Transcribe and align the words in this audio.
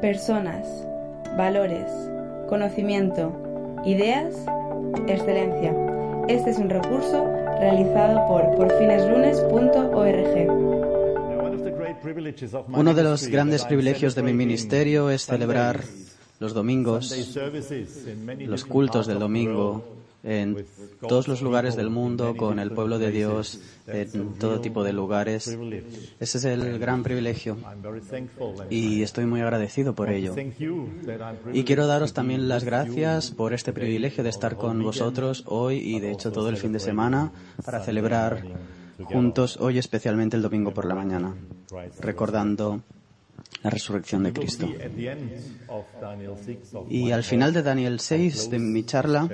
Personas, 0.00 0.66
valores, 1.36 1.86
conocimiento, 2.48 3.32
ideas, 3.84 4.34
excelencia. 5.06 5.74
Este 6.26 6.50
es 6.50 6.58
un 6.58 6.70
recurso 6.70 7.26
realizado 7.58 8.26
por 8.26 8.56
porfineslunes.org. 8.56 10.50
Uno 12.72 12.94
de 12.94 13.02
los 13.02 13.26
grandes 13.26 13.64
privilegios 13.66 14.14
de 14.14 14.22
mi 14.22 14.32
ministerio 14.32 15.10
es 15.10 15.26
celebrar 15.26 15.84
los 16.38 16.54
domingos, 16.54 17.14
los 18.38 18.64
cultos 18.64 19.06
del 19.06 19.18
domingo 19.18 19.99
en 20.22 20.66
todos 21.06 21.28
los 21.28 21.42
lugares 21.42 21.76
del 21.76 21.90
mundo, 21.90 22.36
con 22.36 22.58
el 22.58 22.70
pueblo 22.70 22.98
de 22.98 23.10
Dios, 23.10 23.60
en 23.86 24.34
todo 24.34 24.60
tipo 24.60 24.84
de 24.84 24.92
lugares. 24.92 25.48
Ese 26.18 26.38
es 26.38 26.44
el 26.44 26.78
gran 26.78 27.02
privilegio 27.02 27.56
y 28.68 29.02
estoy 29.02 29.26
muy 29.26 29.40
agradecido 29.40 29.94
por 29.94 30.10
ello. 30.10 30.34
Y 31.52 31.64
quiero 31.64 31.86
daros 31.86 32.12
también 32.12 32.48
las 32.48 32.64
gracias 32.64 33.30
por 33.30 33.54
este 33.54 33.72
privilegio 33.72 34.22
de 34.24 34.30
estar 34.30 34.56
con 34.56 34.82
vosotros 34.82 35.44
hoy 35.46 35.78
y 35.78 36.00
de 36.00 36.12
hecho 36.12 36.32
todo 36.32 36.48
el 36.48 36.56
fin 36.56 36.72
de 36.72 36.80
semana 36.80 37.32
para 37.64 37.80
celebrar 37.80 38.42
juntos 39.04 39.56
hoy 39.60 39.78
especialmente 39.78 40.36
el 40.36 40.42
domingo 40.42 40.72
por 40.72 40.84
la 40.84 40.94
mañana, 40.94 41.34
recordando 42.00 42.82
la 43.62 43.70
resurrección 43.70 44.22
de 44.22 44.32
Cristo. 44.32 44.68
Y 46.88 47.10
al 47.10 47.24
final 47.24 47.52
de 47.52 47.62
Daniel 47.62 48.00
6, 48.00 48.50
de 48.50 48.58
mi 48.58 48.84
charla, 48.84 49.28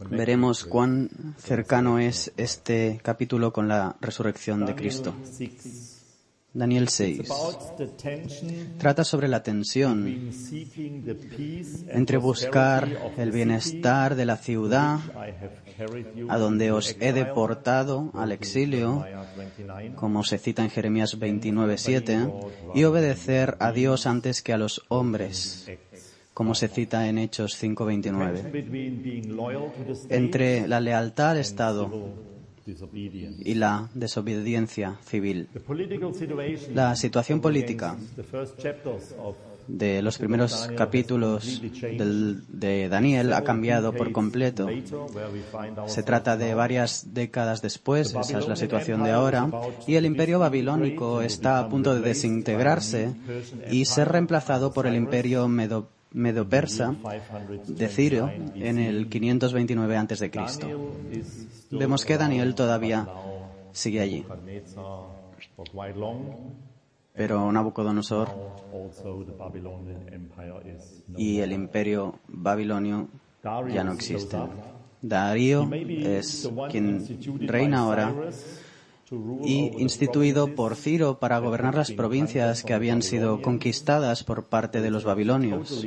veremos 0.00 0.64
cuán 0.64 1.34
cercano 1.38 1.98
es 1.98 2.32
este 2.36 3.00
capítulo 3.02 3.52
con 3.52 3.68
la 3.68 3.96
resurrección 4.00 4.66
de 4.66 4.74
Cristo. 4.74 5.14
Daniel 6.54 6.88
6 6.88 7.28
trata 8.78 9.02
sobre 9.02 9.26
la 9.26 9.42
tensión 9.42 10.30
entre 11.88 12.16
buscar 12.16 13.12
el 13.16 13.32
bienestar 13.32 14.14
de 14.14 14.24
la 14.24 14.36
ciudad 14.36 15.00
a 16.28 16.38
donde 16.38 16.70
os 16.70 16.96
he 17.00 17.12
deportado 17.12 18.12
al 18.14 18.30
exilio, 18.30 19.04
como 19.96 20.22
se 20.22 20.38
cita 20.38 20.62
en 20.62 20.70
Jeremías 20.70 21.18
29.7, 21.18 22.32
y 22.74 22.84
obedecer 22.84 23.56
a 23.58 23.72
Dios 23.72 24.06
antes 24.06 24.40
que 24.40 24.52
a 24.52 24.58
los 24.58 24.84
hombres, 24.88 25.68
como 26.34 26.54
se 26.54 26.68
cita 26.68 27.08
en 27.08 27.16
Hechos 27.18 27.60
5.29. 27.62 30.06
Entre 30.10 30.68
la 30.68 30.80
lealtad 30.80 31.30
al 31.30 31.38
Estado 31.38 31.90
y 33.44 33.54
la 33.54 33.88
desobediencia 33.94 34.98
civil. 35.04 35.48
La 36.74 36.96
situación 36.96 37.40
política 37.40 37.96
de 39.66 40.02
los 40.02 40.18
primeros 40.18 40.70
capítulos 40.76 41.62
de 41.62 42.88
Daniel 42.88 43.32
ha 43.32 43.44
cambiado 43.44 43.92
por 43.92 44.12
completo. 44.12 44.68
Se 45.86 46.02
trata 46.02 46.36
de 46.36 46.54
varias 46.54 47.14
décadas 47.14 47.62
después, 47.62 48.14
esa 48.14 48.38
es 48.38 48.48
la 48.48 48.56
situación 48.56 49.04
de 49.04 49.12
ahora, 49.12 49.50
y 49.86 49.94
el 49.94 50.06
imperio 50.06 50.38
babilónico 50.38 51.22
está 51.22 51.58
a 51.58 51.68
punto 51.68 51.94
de 51.94 52.00
desintegrarse 52.00 53.14
y 53.70 53.84
ser 53.84 54.08
reemplazado 54.08 54.72
por 54.72 54.86
el 54.86 54.96
imperio 54.96 55.48
medo 55.48 55.88
medo-persa 56.14 56.94
de 57.66 57.88
Ciro 57.88 58.30
en 58.54 58.78
el 58.78 59.08
529 59.08 59.96
a.C. 59.96 60.30
Vemos 61.70 62.04
que 62.04 62.16
Daniel 62.16 62.54
todavía 62.54 63.06
sigue 63.72 64.00
allí. 64.00 64.24
Pero 67.12 67.52
Nabucodonosor 67.52 68.28
y 71.16 71.40
el 71.40 71.52
imperio 71.52 72.18
babilonio 72.28 73.08
ya 73.42 73.84
no 73.84 73.92
existen. 73.92 74.42
Darío 75.02 75.68
es 75.72 76.50
quien 76.70 77.06
reina 77.46 77.80
ahora 77.80 78.14
y 79.44 79.70
instituido 79.78 80.54
por 80.54 80.76
Ciro 80.76 81.18
para 81.18 81.38
gobernar 81.38 81.74
las 81.74 81.92
provincias 81.92 82.62
que 82.62 82.74
habían 82.74 83.02
sido 83.02 83.42
conquistadas 83.42 84.24
por 84.24 84.44
parte 84.44 84.80
de 84.80 84.90
los 84.90 85.04
babilonios, 85.04 85.86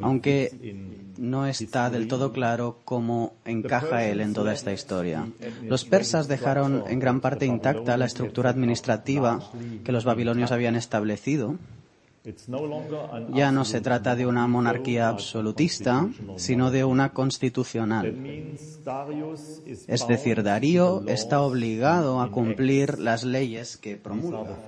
aunque 0.00 0.76
no 1.18 1.46
está 1.46 1.90
del 1.90 2.08
todo 2.08 2.32
claro 2.32 2.78
cómo 2.84 3.34
encaja 3.44 4.04
él 4.04 4.20
en 4.20 4.32
toda 4.32 4.52
esta 4.52 4.72
historia. 4.72 5.28
Los 5.62 5.84
persas 5.84 6.28
dejaron 6.28 6.84
en 6.88 6.98
gran 6.98 7.20
parte 7.20 7.46
intacta 7.46 7.96
la 7.96 8.06
estructura 8.06 8.50
administrativa 8.50 9.50
que 9.84 9.92
los 9.92 10.04
babilonios 10.04 10.52
habían 10.52 10.76
establecido 10.76 11.56
ya 13.32 13.52
no 13.52 13.64
se 13.64 13.80
trata 13.80 14.16
de 14.16 14.26
una 14.26 14.46
monarquía 14.48 15.08
absolutista, 15.08 16.08
sino 16.36 16.70
de 16.70 16.84
una 16.84 17.12
constitucional. 17.12 18.06
Es 19.86 20.08
decir, 20.08 20.42
Darío 20.42 21.04
está 21.06 21.40
obligado 21.40 22.20
a 22.20 22.30
cumplir 22.30 22.98
las 22.98 23.22
leyes 23.24 23.76
que 23.76 23.96
promulga. 23.96 24.58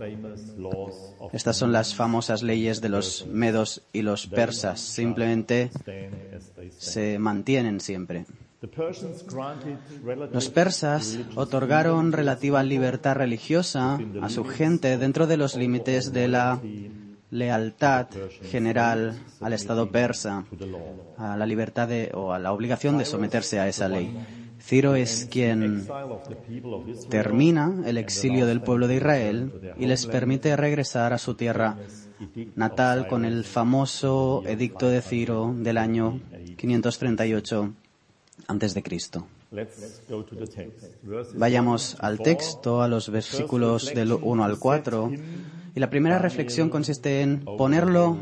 Estas 1.33 1.57
son 1.57 1.73
las 1.73 1.95
famosas 1.95 2.43
leyes 2.43 2.81
de 2.81 2.91
los 2.91 3.27
medos 3.27 3.83
y 3.93 4.03
los 4.03 4.27
persas. 4.27 4.81
Simplemente 4.81 5.71
se 6.77 7.19
mantienen 7.19 7.81
siempre. 7.81 8.27
Los 10.33 10.49
persas 10.49 11.19
otorgaron 11.37 12.13
relativa 12.13 12.63
libertad 12.63 13.15
religiosa 13.17 13.99
a 14.21 14.29
su 14.29 14.45
gente 14.45 14.99
dentro 14.99 15.27
de 15.27 15.37
los 15.37 15.55
límites 15.55 16.13
de 16.13 16.29
la 16.29 16.61
lealtad 17.31 18.09
general 18.51 19.19
al 19.41 19.53
Estado 19.53 19.91
persa, 19.91 20.45
a 21.17 21.37
la 21.37 21.47
libertad 21.47 21.89
de, 21.89 22.11
o 22.15 22.33
a 22.33 22.39
la 22.39 22.53
obligación 22.53 22.99
de 22.99 23.05
someterse 23.05 23.61
a 23.61 23.69
esa 23.69 23.89
ley. 23.89 24.17
Ciro 24.61 24.97
es 24.97 25.29
quien 25.31 25.87
termina 27.09 27.83
el 27.87 27.97
exilio 27.97 28.47
del 28.47 28.61
pueblo 28.61 28.89
de 28.89 28.97
Israel 28.97 29.75
y 29.79 29.87
les 29.87 30.07
permite 30.07 30.57
regresar 30.57 31.13
a 31.13 31.19
su 31.19 31.35
tierra 31.35 31.77
natal 32.57 33.07
con 33.07 33.25
el 33.25 33.45
famoso 33.45 34.43
edicto 34.47 34.89
de 34.89 35.01
Ciro 35.01 35.55
del 35.57 35.79
año 35.79 36.21
538 36.57 37.73
antes 38.49 38.75
de 38.75 38.83
Cristo. 38.83 39.27
Vayamos 41.35 41.97
al 42.01 42.19
texto, 42.19 42.83
a 42.83 42.89
los 42.89 43.11
versículos 43.11 43.95
del 43.95 44.13
1 44.13 44.45
al 44.45 44.59
4 44.59 45.11
y 45.79 45.81
la 45.81 45.91
primera 45.91 46.19
reflexión 46.19 46.71
consiste 46.71 47.23
en 47.23 47.39
ponerlo 47.39 48.19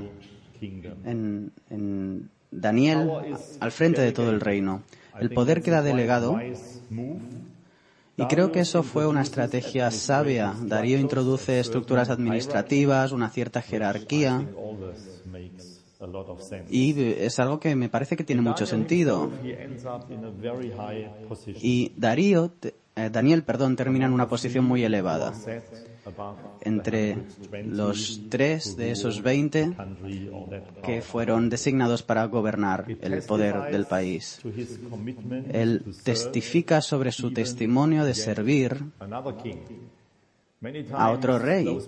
en, 0.61 2.31
Daniel 2.50 3.11
al 3.61 3.72
frente 3.72 4.03
de 4.03 4.12
todo 4.12 4.28
el 4.28 4.43
reino. 4.43 4.83
El 5.19 5.31
poder 5.31 5.62
queda 5.62 5.81
delegado 5.81 6.39
y 8.19 8.25
creo 8.28 8.53
que 8.53 8.61
eso 8.61 8.83
fue 8.83 9.06
una 9.06 9.22
estrategia 9.22 9.91
sabia. 9.91 10.55
Darío 10.65 10.99
introduce 10.99 11.59
estructuras 11.59 12.11
administrativas, 12.11 13.12
una 13.12 13.31
cierta 13.31 13.63
jerarquía. 13.63 14.47
Y 16.69 17.01
es 17.01 17.39
algo 17.39 17.59
que 17.59 17.75
me 17.75 17.89
parece 17.89 18.19
que 18.19 18.25
tiene 18.25 18.42
mucho 18.42 18.66
sentido. 18.66 19.31
Y 21.63 21.92
Darío, 21.97 22.53
eh, 22.97 23.10
Daniel, 23.10 23.45
perdón, 23.45 23.77
termina 23.77 24.04
en 24.04 24.13
una 24.13 24.28
posición 24.28 24.66
muy 24.66 24.84
elevada 24.84 25.33
entre 26.63 27.19
los 27.65 28.23
tres 28.29 28.77
de 28.77 28.93
esos 28.93 29.23
veinte 29.23 29.73
que 30.83 31.03
fueron 31.03 31.49
designados 31.49 32.03
para 32.03 32.25
gobernar 32.27 32.87
el 33.01 33.23
poder 33.23 33.71
del 33.71 33.87
país. 33.87 34.41
Él 35.51 35.83
testifica 36.05 36.81
sobre 36.81 37.13
su 37.13 37.33
testimonio 37.33 38.05
de 38.05 38.15
servir 38.15 38.83
a 40.93 41.11
otro 41.11 41.39
rey. 41.39 41.79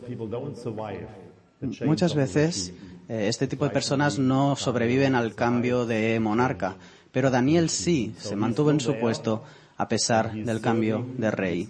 Muchas 1.85 2.15
veces 2.15 2.73
eh, 3.09 3.27
este 3.29 3.47
tipo 3.47 3.65
de 3.65 3.71
personas 3.71 4.19
no 4.19 4.55
sobreviven 4.55 5.15
al 5.15 5.35
cambio 5.35 5.87
de 5.87 6.21
monarca, 6.21 6.77
pero 7.11 7.31
Daniel 7.31 7.69
sí 7.69 8.15
se 8.19 8.37
mantuvo 8.37 8.71
en 8.71 8.81
su 8.81 8.95
puesto 8.95 9.43
a 9.79 9.89
pesar 9.89 10.35
del 10.35 10.61
cambio 10.61 11.07
de 11.17 11.31
rey. 11.31 11.69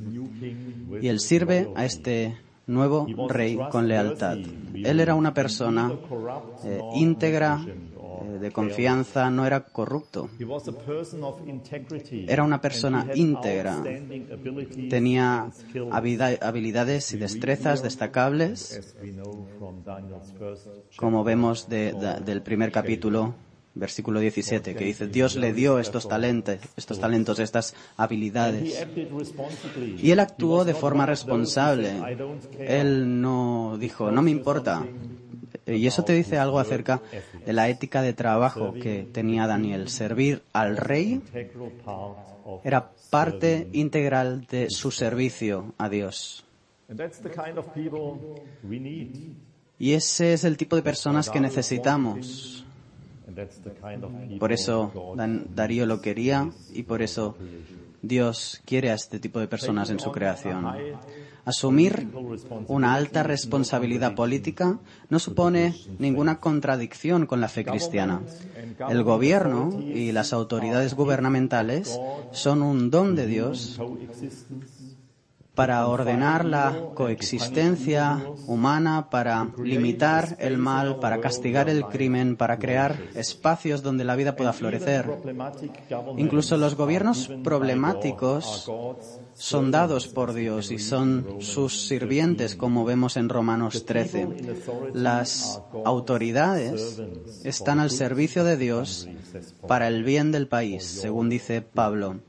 Y 1.00 1.08
él 1.08 1.20
sirve 1.20 1.70
a 1.76 1.84
este 1.84 2.37
nuevo 2.66 3.06
rey 3.28 3.58
con 3.70 3.87
lealtad. 3.87 4.38
Él 4.75 5.00
era 5.00 5.14
una 5.14 5.34
persona 5.34 5.93
eh, 6.64 6.81
íntegra, 6.94 7.60
eh, 7.66 8.38
de 8.38 8.50
confianza, 8.50 9.31
no 9.31 9.46
era 9.46 9.60
corrupto. 9.60 10.31
Era 12.26 12.44
una 12.44 12.60
persona 12.60 13.06
íntegra. 13.14 13.82
Tenía 14.88 15.50
habilidades 15.90 17.12
y 17.12 17.19
destrezas 17.19 17.82
destacables, 17.82 18.96
como 20.96 21.25
vemos 21.25 21.69
del 21.69 22.43
primer 22.43 22.72
capítulo 22.72 23.34
versículo 23.78 24.20
17, 24.20 24.75
que 24.75 24.84
dice, 24.84 25.06
Dios 25.06 25.36
le 25.36 25.52
dio 25.52 25.78
estos 25.78 26.08
talentos, 26.08 26.58
estos 26.76 27.00
talentos, 27.00 27.38
estas 27.38 27.75
habilidades. 27.96 28.86
Y 29.98 30.10
él 30.10 30.20
actuó 30.20 30.64
de 30.64 30.75
forma 30.75 31.06
responsable. 31.06 31.92
Él 32.58 33.20
no 33.20 33.76
dijo, 33.78 34.10
no 34.10 34.22
me 34.22 34.30
importa. 34.30 34.86
Y 35.66 35.86
eso 35.86 36.02
te 36.02 36.14
dice 36.14 36.38
algo 36.38 36.58
acerca 36.58 37.02
de 37.44 37.52
la 37.52 37.69
ética 37.69 38.02
de 38.02 38.12
trabajo 38.12 38.75
que 38.75 39.06
tenía 39.12 39.46
Daniel. 39.46 39.88
Servir 39.88 40.42
al 40.52 40.76
rey 40.76 41.22
era 42.64 42.90
parte 43.10 43.69
integral 43.72 44.46
de 44.46 44.70
su 44.70 44.90
servicio 44.90 45.75
a 45.78 45.88
Dios. 45.88 46.44
Y 49.78 49.92
ese 49.92 50.32
es 50.32 50.44
el 50.44 50.56
tipo 50.56 50.75
de 50.76 50.82
personas 50.82 51.30
que 51.30 51.40
necesitamos. 51.40 52.64
Por 54.38 54.52
eso 54.52 54.93
Darío 55.55 55.87
lo 55.87 56.00
quería 56.00 56.50
y 56.73 56.82
por 56.82 57.02
eso 57.02 57.37
Dios 58.02 58.62
quiere 58.64 58.90
a 58.90 58.94
este 58.94 59.19
tipo 59.19 59.40
de 59.40 59.49
personas 59.49 59.90
en 59.90 59.99
su 59.99 60.12
creación. 60.12 60.67
Asumir 61.44 62.06
una 62.67 62.94
alta 62.94 63.23
responsabilidad 63.23 64.14
política 64.14 64.79
no 65.08 65.19
supone 65.19 65.75
ninguna 65.99 66.40
contradicción 66.40 67.26
con 67.26 67.40
la 67.40 67.49
fe 67.49 67.64
cristiana. 67.64 68.20
El 68.88 69.02
gobierno 69.02 69.81
y 69.81 70.12
las 70.12 70.32
autoridades 70.32 70.94
gubernamentales 70.94 71.99
son 72.32 72.62
un 72.62 72.90
don 72.90 73.17
de 73.17 73.26
Dios 73.26 73.81
para 75.58 75.88
ordenar 75.88 76.44
la 76.44 76.72
coexistencia 76.94 78.25
humana, 78.46 79.10
para 79.10 79.49
limitar 79.60 80.37
el 80.38 80.56
mal, 80.56 81.00
para 81.00 81.20
castigar 81.20 81.69
el 81.69 81.84
crimen, 81.87 82.37
para 82.37 82.60
crear 82.60 82.96
espacios 83.16 83.82
donde 83.82 84.05
la 84.05 84.14
vida 84.14 84.37
pueda 84.37 84.52
florecer. 84.52 85.10
Incluso 86.16 86.56
los 86.58 86.76
gobiernos 86.76 87.28
problemáticos 87.43 88.70
son 89.34 89.72
dados 89.72 90.06
por 90.06 90.32
Dios 90.32 90.70
y 90.70 90.78
son 90.78 91.38
sus 91.40 91.88
sirvientes, 91.88 92.54
como 92.54 92.84
vemos 92.84 93.16
en 93.16 93.28
Romanos 93.28 93.84
13. 93.84 94.28
Las 94.94 95.61
autoridades 95.84 97.02
están 97.43 97.81
al 97.81 97.90
servicio 97.90 98.44
de 98.44 98.56
Dios 98.56 99.08
para 99.66 99.88
el 99.88 100.04
bien 100.04 100.31
del 100.31 100.46
país, 100.46 100.84
según 100.84 101.28
dice 101.28 101.62
Pablo 101.62 102.20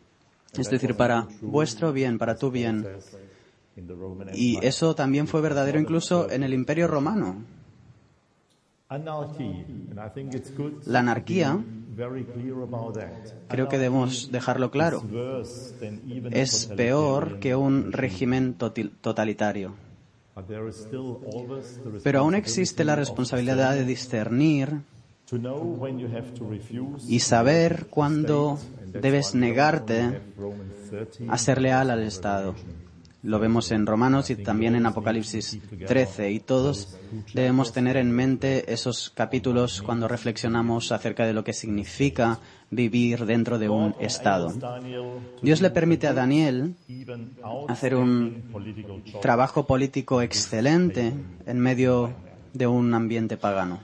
es 0.57 0.69
decir, 0.69 0.95
para 0.95 1.27
vuestro 1.41 1.93
bien, 1.93 2.17
para 2.17 2.37
tu 2.37 2.51
bien. 2.51 2.87
Y 4.33 4.63
eso 4.65 4.95
también 4.95 5.27
fue 5.27 5.41
verdadero 5.41 5.79
incluso 5.79 6.29
en 6.29 6.43
el 6.43 6.53
Imperio 6.53 6.87
Romano. 6.87 7.43
La 10.85 10.99
anarquía, 10.99 11.63
creo 13.47 13.69
que 13.69 13.77
debemos 13.77 14.31
dejarlo 14.31 14.71
claro, 14.71 15.03
es 16.31 16.65
peor 16.75 17.39
que 17.39 17.55
un 17.55 17.91
régimen 17.91 18.55
totalitario. 18.55 19.75
Pero 22.03 22.19
aún 22.19 22.33
existe 22.33 22.83
la 22.83 22.95
responsabilidad 22.95 23.75
de 23.75 23.85
discernir 23.85 24.81
y 27.07 27.19
saber 27.19 27.87
cuándo 27.91 28.57
debes 28.91 29.35
negarte 29.35 30.21
a 31.27 31.37
ser 31.37 31.61
leal 31.61 31.89
al 31.89 32.03
Estado. 32.03 32.55
Lo 33.21 33.37
vemos 33.37 33.71
en 33.71 33.85
Romanos 33.85 34.29
y 34.29 34.37
también 34.37 34.75
en 34.75 34.85
Apocalipsis 34.85 35.59
13 35.85 36.31
y 36.31 36.39
todos 36.39 36.97
debemos 37.33 37.73
tener 37.73 37.97
en 37.97 38.11
mente 38.11 38.71
esos 38.71 39.09
capítulos 39.09 39.81
cuando 39.81 40.07
reflexionamos 40.07 40.93
acerca 40.93 41.25
de 41.25 41.33
lo 41.33 41.43
que 41.43 41.51
significa 41.51 42.39
vivir 42.71 43.25
dentro 43.25 43.59
de 43.59 43.67
un 43.67 43.93
Estado. 43.99 44.53
Dios 45.41 45.59
le 45.59 45.69
permite 45.69 46.07
a 46.07 46.13
Daniel 46.13 46.75
hacer 47.67 47.95
un 47.95 48.41
trabajo 49.21 49.67
político 49.67 50.21
excelente 50.21 51.13
en 51.45 51.59
medio 51.59 52.13
de 52.53 52.67
un 52.67 52.93
ambiente 52.93 53.35
pagano. 53.35 53.81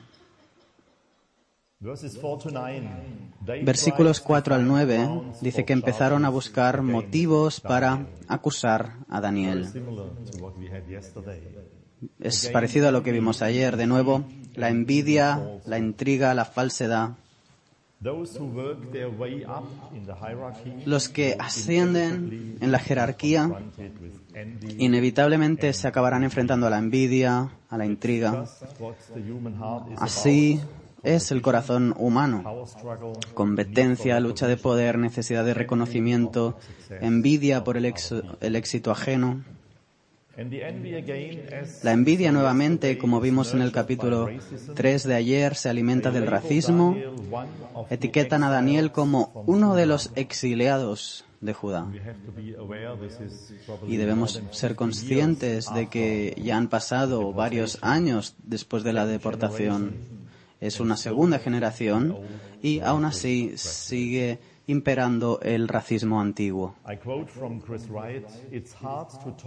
Versículos 3.63 4.19
4 4.21 4.55
al 4.55 4.67
9 4.67 5.09
dice 5.41 5.65
que 5.65 5.73
empezaron 5.73 6.25
a 6.25 6.29
buscar 6.29 6.81
motivos 6.81 7.59
para 7.61 8.07
acusar 8.27 8.97
a 9.09 9.21
Daniel. 9.21 9.67
Es 12.19 12.49
parecido 12.49 12.87
a 12.87 12.91
lo 12.91 13.03
que 13.03 13.11
vimos 13.11 13.41
ayer. 13.41 13.77
De 13.77 13.87
nuevo, 13.87 14.25
la 14.55 14.69
envidia, 14.69 15.59
la 15.65 15.77
intriga, 15.77 16.33
la 16.33 16.45
falsedad. 16.45 17.11
Los 20.85 21.09
que 21.09 21.35
ascienden 21.39 22.57
en 22.61 22.71
la 22.71 22.79
jerarquía 22.79 23.51
inevitablemente 24.77 25.71
se 25.73 25.87
acabarán 25.87 26.23
enfrentando 26.23 26.67
a 26.67 26.69
la 26.69 26.77
envidia, 26.77 27.51
a 27.69 27.77
la 27.77 27.85
intriga. 27.85 28.45
Así 29.97 30.59
es 31.05 31.31
el 31.31 31.41
corazón 31.41 31.93
humano. 31.97 32.65
Competencia, 33.33 34.19
lucha 34.19 34.47
de 34.47 34.57
poder, 34.57 34.97
necesidad 34.97 35.45
de 35.45 35.53
reconocimiento, 35.53 36.57
envidia 37.01 37.63
por 37.63 37.77
el, 37.77 37.85
éxito 37.85 38.91
ajeno. 38.91 39.43
La 41.83 41.93
envidia 41.93 42.31
nuevamente, 42.31 42.97
como 42.97 43.21
vimos 43.21 43.53
en 43.53 43.61
el 43.61 43.71
capítulo 43.71 44.29
3 44.73 45.03
de 45.03 45.15
ayer, 45.15 45.55
se 45.55 45.69
alimenta 45.69 46.11
del 46.11 46.27
racismo. 46.27 46.97
Etiquetan 47.89 48.43
a 48.43 48.49
Daniel 48.49 48.91
como 48.91 49.43
uno 49.45 49.75
de 49.75 49.85
los 49.85 50.11
exiliados 50.15 51.23
de 51.39 51.53
Judá. 51.53 51.87
Y 53.87 53.97
debemos 53.97 54.41
ser 54.51 54.75
conscientes 54.75 55.73
de 55.73 55.87
que 55.87 56.35
ya 56.43 56.57
han 56.57 56.67
pasado 56.67 57.31
varios 57.31 57.77
años 57.81 58.35
después 58.43 58.83
de 58.83 58.93
la 58.93 59.05
deportación 59.05 60.24
es 60.65 60.79
una 60.79 60.97
segunda 60.97 61.39
generación 61.39 62.17
y 62.61 62.79
aún 62.79 63.05
así 63.05 63.53
sigue 63.55 64.39
imperando 64.67 65.39
el 65.41 65.67
racismo 65.67 66.19
antiguo. 66.19 66.75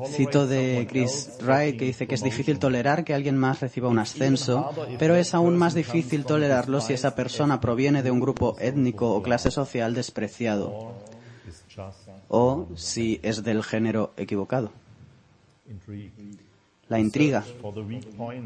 Cito 0.07 0.47
de 0.47 0.87
Chris 0.89 1.39
Wright 1.43 1.79
que 1.79 1.85
dice 1.87 2.07
que 2.07 2.15
es 2.15 2.23
difícil 2.23 2.59
tolerar 2.59 3.05
que 3.05 3.15
alguien 3.15 3.37
más 3.37 3.61
reciba 3.61 3.89
un 3.89 3.99
ascenso, 3.99 4.71
pero 4.99 5.17
es 5.17 5.35
aún 5.35 5.57
más 5.57 5.75
difícil 5.75 6.25
tolerarlo 6.25 6.81
si 6.81 6.93
esa 6.93 7.15
persona 7.15 7.61
proviene 7.61 8.03
de 8.03 8.11
un 8.11 8.21
grupo 8.21 8.57
étnico 8.61 9.13
o 9.13 9.23
clase 9.23 9.51
social 9.51 9.95
despreciado 9.95 10.95
o 12.29 12.69
si 12.75 13.21
es 13.23 13.43
del 13.43 13.63
género 13.63 14.13
equivocado 14.17 14.73
la 16.89 16.99
intriga. 16.99 17.45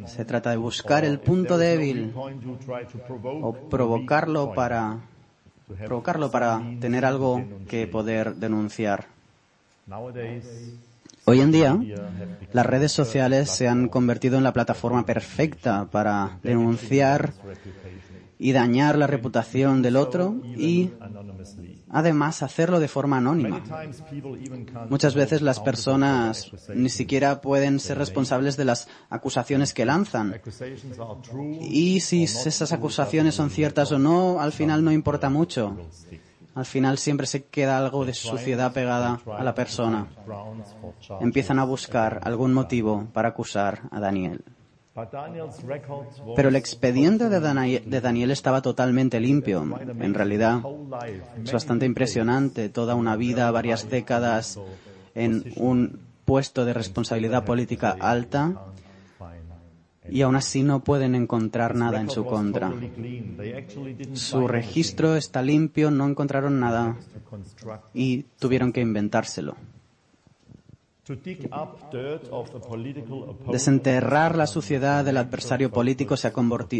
Se 0.06 0.24
trata 0.24 0.50
de 0.50 0.56
buscar 0.56 1.04
el 1.04 1.18
punto 1.18 1.58
débil 1.58 2.12
o 2.14 3.52
provocarlo 3.70 4.52
para 4.52 5.00
provocarlo 5.86 6.30
para 6.30 6.60
tener 6.80 7.04
algo 7.04 7.42
que 7.68 7.86
poder 7.86 8.34
denunciar. 8.36 9.06
Hoy 11.24 11.40
en 11.40 11.52
día, 11.52 11.78
las 12.52 12.66
redes 12.66 12.92
sociales 12.92 13.50
se 13.50 13.68
han 13.68 13.88
convertido 13.88 14.38
en 14.38 14.44
la 14.44 14.52
plataforma 14.52 15.06
perfecta 15.06 15.86
para 15.90 16.38
denunciar 16.42 17.32
y 18.42 18.50
dañar 18.50 18.98
la 18.98 19.06
reputación 19.06 19.82
del 19.82 19.94
otro 19.94 20.34
y 20.44 20.90
además 21.88 22.42
hacerlo 22.42 22.80
de 22.80 22.88
forma 22.88 23.18
anónima. 23.18 23.62
Muchas 24.90 25.14
veces 25.14 25.42
las 25.42 25.60
personas 25.60 26.50
ni 26.74 26.88
siquiera 26.88 27.40
pueden 27.40 27.78
ser 27.78 27.98
responsables 27.98 28.56
de 28.56 28.64
las 28.64 28.88
acusaciones 29.10 29.72
que 29.72 29.84
lanzan. 29.84 30.40
Y 31.60 32.00
si 32.00 32.24
esas 32.24 32.72
acusaciones 32.72 33.36
son 33.36 33.48
ciertas 33.48 33.92
o 33.92 34.00
no, 34.00 34.40
al 34.40 34.50
final 34.50 34.82
no 34.82 34.90
importa 34.90 35.30
mucho. 35.30 35.76
Al 36.56 36.66
final 36.66 36.98
siempre 36.98 37.28
se 37.28 37.44
queda 37.44 37.78
algo 37.78 38.04
de 38.04 38.12
suciedad 38.12 38.72
pegada 38.72 39.20
a 39.38 39.44
la 39.44 39.54
persona. 39.54 40.08
Empiezan 41.20 41.60
a 41.60 41.64
buscar 41.64 42.20
algún 42.24 42.52
motivo 42.52 43.06
para 43.12 43.28
acusar 43.28 43.82
a 43.92 44.00
Daniel. 44.00 44.42
Pero 46.36 46.48
el 46.48 46.56
expediente 46.56 47.28
de 47.30 47.40
Daniel, 48.00 48.30
estaba 48.30 48.60
totalmente 48.60 49.20
limpio. 49.20 49.62
En 50.00 50.14
realidad, 50.14 50.60
es 51.42 51.52
bastante 51.52 51.86
impresionante 51.86 52.68
toda 52.68 52.94
una 52.94 53.16
vida, 53.16 53.50
varias 53.50 53.88
décadas 53.88 54.60
en 55.14 55.52
un 55.56 56.00
puesto 56.24 56.64
de 56.64 56.74
responsabilidad 56.74 57.44
política 57.44 57.96
alta 57.98 58.72
y 60.08 60.22
aún 60.22 60.36
así 60.36 60.62
no 60.62 60.80
pueden 60.80 61.14
encontrar 61.14 61.74
nada 61.74 62.00
en 62.00 62.10
su 62.10 62.24
contra. 62.24 62.72
Su 64.14 64.46
registro 64.46 65.16
está 65.16 65.42
limpio, 65.42 65.90
no 65.90 66.06
encontraron 66.06 66.60
nada 66.60 66.96
y 67.94 68.24
tuvieron 68.38 68.72
que 68.72 68.80
inventárselo. 68.80 69.56
Desenterrar 73.50 74.36
la 74.36 74.46
suciedad 74.46 75.04
del 75.04 75.16
adversario 75.16 75.70
político 75.70 76.16
se 76.16 76.28
ha, 76.28 76.32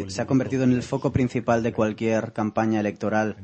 se 0.06 0.22
ha, 0.22 0.26
convertido 0.26 0.62
en 0.62 0.72
el 0.72 0.84
foco 0.84 1.10
principal 1.10 1.64
de 1.64 1.72
cualquier 1.72 2.32
campaña 2.32 2.78
electoral. 2.78 3.36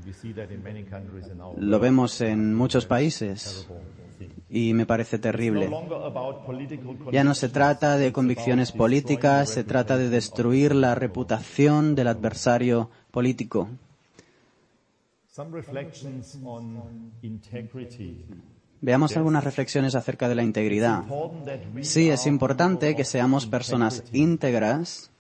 Lo 1.57 1.81
vemos 1.81 2.21
en 2.21 2.55
muchos 2.55 2.87
países 2.87 3.69
y 4.49 4.73
me 4.73 4.87
parece 4.87 5.19
terrible. 5.19 5.69
Ya 7.11 7.25
no 7.25 7.35
se 7.35 7.49
trata 7.49 7.97
de 7.97 8.13
convicciones 8.13 8.71
políticas, 8.71 9.51
se 9.51 9.65
trata 9.65 9.97
de 9.99 10.09
destruir 10.11 10.77
la 10.77 10.95
reputación 10.95 11.97
del 11.97 12.07
adversario 12.07 12.89
político. 13.11 13.69
Veamos 18.81 19.17
algunas 19.17 19.43
reflexiones 19.45 19.95
acerca 19.95 20.29
de 20.29 20.35
la 20.35 20.43
integridad. 20.43 21.03
Sí, 21.83 22.11
es 22.11 22.27
importante 22.27 22.95
que 22.95 23.05
seamos 23.05 23.47
personas 23.47 24.05
íntegras, 24.13 25.11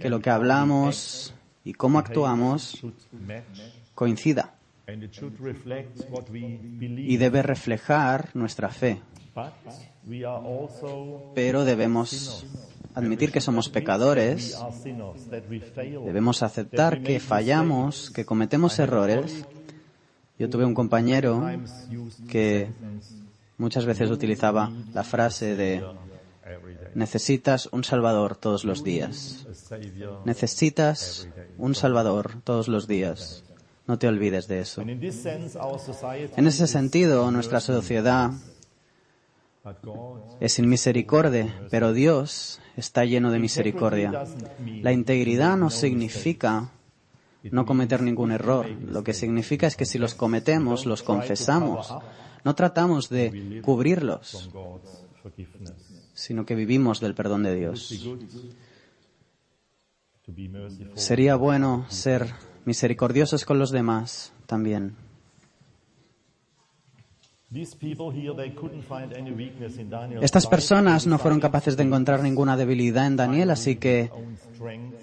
que 0.00 0.08
lo 0.08 0.20
que 0.20 0.30
hablamos 0.30 1.34
y 1.64 1.74
cómo 1.74 1.98
actuamos 1.98 2.82
coincida. 3.94 4.54
y 6.38 7.16
debe 7.16 7.42
reflejar 7.42 8.30
nuestra 8.34 8.68
fe. 8.68 9.02
Pero 11.34 11.64
debemos 11.64 12.46
admitir 12.94 13.30
que 13.30 13.40
somos 13.40 13.68
pecadores, 13.68 14.56
debemos 16.04 16.42
aceptar 16.42 17.02
que 17.02 17.20
fallamos, 17.20 18.10
que 18.10 18.24
cometemos 18.24 18.78
errores. 18.78 19.44
Yo 20.38 20.50
tuve 20.50 20.64
un 20.64 20.74
compañero 20.74 21.42
que 22.28 22.68
muchas 23.58 23.86
veces 23.86 24.10
utilizaba 24.10 24.70
la 24.92 25.02
frase 25.02 25.56
de 25.56 25.82
necesitas 26.94 27.68
un 27.72 27.84
Salvador 27.84 28.36
todos 28.36 28.64
los 28.64 28.84
días. 28.84 29.46
Necesitas 30.24 31.28
un 31.58 31.74
Salvador 31.74 32.42
todos 32.44 32.68
los 32.68 32.86
días. 32.86 33.44
No 33.86 33.98
te 33.98 34.08
olvides 34.08 34.48
de 34.48 34.60
eso. 34.60 34.82
En 34.82 36.46
ese 36.46 36.66
sentido, 36.66 37.30
nuestra 37.30 37.60
sociedad 37.60 38.32
es 40.40 40.52
sin 40.52 40.68
misericordia, 40.68 41.66
pero 41.70 41.92
Dios 41.92 42.60
está 42.76 43.04
lleno 43.04 43.30
de 43.30 43.38
misericordia. 43.38 44.24
La 44.82 44.92
integridad 44.92 45.56
no 45.56 45.70
significa 45.70 46.70
no 47.44 47.66
cometer 47.66 48.02
ningún 48.02 48.32
error. 48.32 48.68
Lo 48.68 49.04
que 49.04 49.12
significa 49.12 49.66
es 49.66 49.76
que 49.76 49.86
si 49.86 49.98
los 49.98 50.14
cometemos, 50.14 50.86
los 50.86 51.02
confesamos. 51.02 51.94
No 52.44 52.54
tratamos 52.54 53.08
de 53.08 53.60
cubrirlos, 53.62 54.50
sino 56.14 56.46
que 56.46 56.54
vivimos 56.54 57.00
del 57.00 57.14
perdón 57.14 57.42
de 57.42 57.54
Dios. 57.54 57.92
Sería 60.94 61.36
bueno 61.36 61.86
ser 61.88 62.32
misericordiosos 62.64 63.44
con 63.44 63.58
los 63.58 63.70
demás 63.70 64.32
también. 64.46 64.96
Estas 70.20 70.46
personas 70.48 71.06
no 71.06 71.18
fueron 71.18 71.38
capaces 71.38 71.76
de 71.76 71.84
encontrar 71.84 72.22
ninguna 72.22 72.56
debilidad 72.56 73.06
en 73.06 73.16
Daniel, 73.16 73.50
así 73.50 73.76
que 73.76 74.10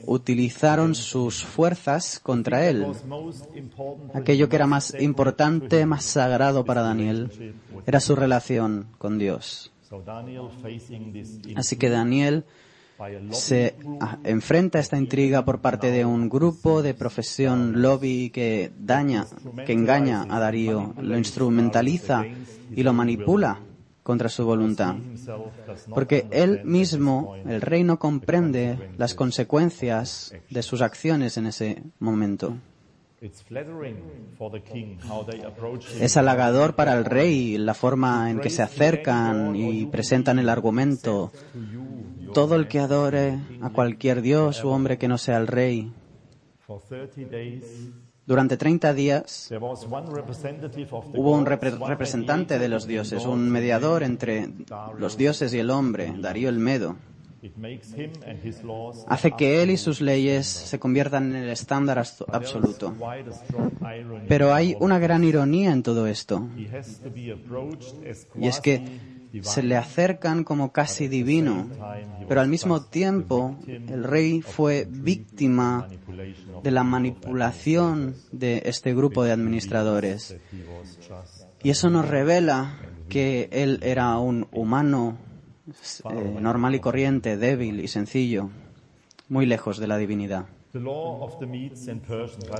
utilizaron 0.05 0.93
sus 0.93 1.45
fuerzas 1.45 2.19
contra 2.19 2.67
él. 2.67 2.85
Aquello 4.13 4.49
que 4.49 4.57
era 4.57 4.67
más 4.67 4.93
importante, 4.99 5.85
más 5.85 6.03
sagrado 6.03 6.65
para 6.65 6.81
Daniel, 6.81 7.55
era 7.85 8.01
su 8.01 8.13
relación 8.13 8.87
con 8.97 9.17
Dios. 9.17 9.71
Así 11.55 11.77
que 11.77 11.89
Daniel 11.89 12.43
se 13.31 13.75
enfrenta 14.23 14.77
a 14.77 14.81
esta 14.81 14.97
intriga 14.97 15.45
por 15.45 15.59
parte 15.59 15.91
de 15.91 16.05
un 16.05 16.29
grupo 16.29 16.81
de 16.81 16.93
profesión 16.93 17.81
lobby 17.81 18.29
que 18.29 18.71
daña, 18.77 19.25
que 19.65 19.73
engaña 19.73 20.25
a 20.29 20.39
Darío, 20.39 20.93
lo 21.01 21.17
instrumentaliza 21.17 22.23
y 22.75 22.83
lo 22.83 22.93
manipula 22.93 23.59
contra 24.03 24.29
su 24.29 24.45
voluntad. 24.45 24.95
Porque 25.89 26.27
él 26.31 26.61
mismo, 26.65 27.35
el 27.47 27.61
rey, 27.61 27.83
no 27.83 27.97
comprende 27.97 28.91
las 28.97 29.15
consecuencias 29.15 30.35
de 30.49 30.61
sus 30.61 30.81
acciones 30.81 31.37
en 31.37 31.47
ese 31.47 31.81
momento. 31.99 32.55
Es 36.01 36.17
halagador 36.17 36.75
para 36.75 36.93
el 36.93 37.05
rey 37.05 37.57
la 37.57 37.73
forma 37.73 38.29
en 38.29 38.41
que 38.41 38.49
se 38.49 38.61
acercan 38.61 39.55
y 39.55 39.85
presentan 39.85 40.39
el 40.39 40.49
argumento 40.49 41.31
todo 42.33 42.55
el 42.55 42.67
que 42.67 42.79
adore 42.79 43.39
a 43.61 43.69
cualquier 43.69 44.21
dios 44.21 44.63
u 44.63 44.69
hombre 44.69 44.97
que 44.97 45.07
no 45.07 45.17
sea 45.17 45.37
el 45.37 45.47
rey. 45.47 45.91
Durante 48.25 48.55
30 48.55 48.93
días 48.93 49.49
hubo 49.51 51.31
un 51.31 51.45
representante 51.45 52.57
de 52.57 52.69
los 52.69 52.87
dioses, 52.87 53.25
un 53.25 53.49
mediador 53.49 54.03
entre 54.03 54.49
los 54.97 55.17
dioses 55.17 55.53
y 55.53 55.59
el 55.59 55.69
hombre, 55.69 56.13
Darío 56.17 56.49
el 56.49 56.59
Medo. 56.59 56.95
Hace 59.07 59.31
que 59.31 59.61
él 59.61 59.71
y 59.71 59.77
sus 59.77 59.99
leyes 59.99 60.47
se 60.47 60.79
conviertan 60.79 61.35
en 61.35 61.43
el 61.43 61.49
estándar 61.49 61.99
absoluto. 61.99 62.95
Pero 64.29 64.53
hay 64.53 64.77
una 64.79 64.97
gran 64.97 65.25
ironía 65.25 65.73
en 65.73 65.83
todo 65.83 66.07
esto. 66.07 66.47
Y 66.55 68.47
es 68.47 68.61
que 68.61 68.81
se 69.41 69.63
le 69.63 69.75
acercan 69.75 70.43
como 70.43 70.71
casi 70.71 71.07
divino, 71.07 71.67
pero 72.27 72.41
al 72.41 72.47
mismo 72.47 72.83
tiempo 72.83 73.57
el 73.67 74.03
rey 74.03 74.41
fue 74.41 74.87
víctima 74.89 75.87
de 76.63 76.71
la 76.71 76.83
manipulación 76.83 78.15
de 78.31 78.63
este 78.65 78.93
grupo 78.93 79.23
de 79.23 79.31
administradores. 79.31 80.35
Y 81.63 81.69
eso 81.69 81.89
nos 81.89 82.07
revela 82.07 82.77
que 83.09 83.49
él 83.51 83.79
era 83.81 84.17
un 84.17 84.47
humano 84.51 85.17
eh, 86.11 86.37
normal 86.39 86.75
y 86.75 86.79
corriente, 86.79 87.37
débil 87.37 87.79
y 87.79 87.87
sencillo, 87.87 88.49
muy 89.29 89.45
lejos 89.45 89.79
de 89.79 89.87
la 89.87 89.97
divinidad. 89.97 90.45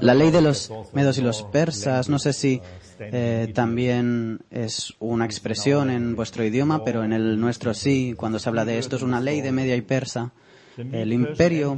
La 0.01 0.13
ley 0.13 0.29
de 0.29 0.41
los 0.41 0.71
medos 0.93 1.17
y 1.17 1.21
los 1.21 1.41
persas, 1.43 2.09
no 2.09 2.19
sé 2.19 2.33
si 2.33 2.61
eh, 2.99 3.51
también 3.55 4.41
es 4.51 4.93
una 4.99 5.25
expresión 5.25 5.89
en 5.89 6.15
vuestro 6.15 6.43
idioma, 6.43 6.83
pero 6.83 7.03
en 7.03 7.11
el 7.11 7.39
nuestro 7.39 7.73
sí, 7.73 8.13
cuando 8.15 8.37
se 8.37 8.49
habla 8.49 8.65
de 8.65 8.77
esto, 8.77 8.97
es 8.97 9.01
una 9.01 9.19
ley 9.19 9.41
de 9.41 9.51
media 9.51 9.75
y 9.75 9.81
persa. 9.81 10.31
El 10.77 11.13
imperio 11.13 11.77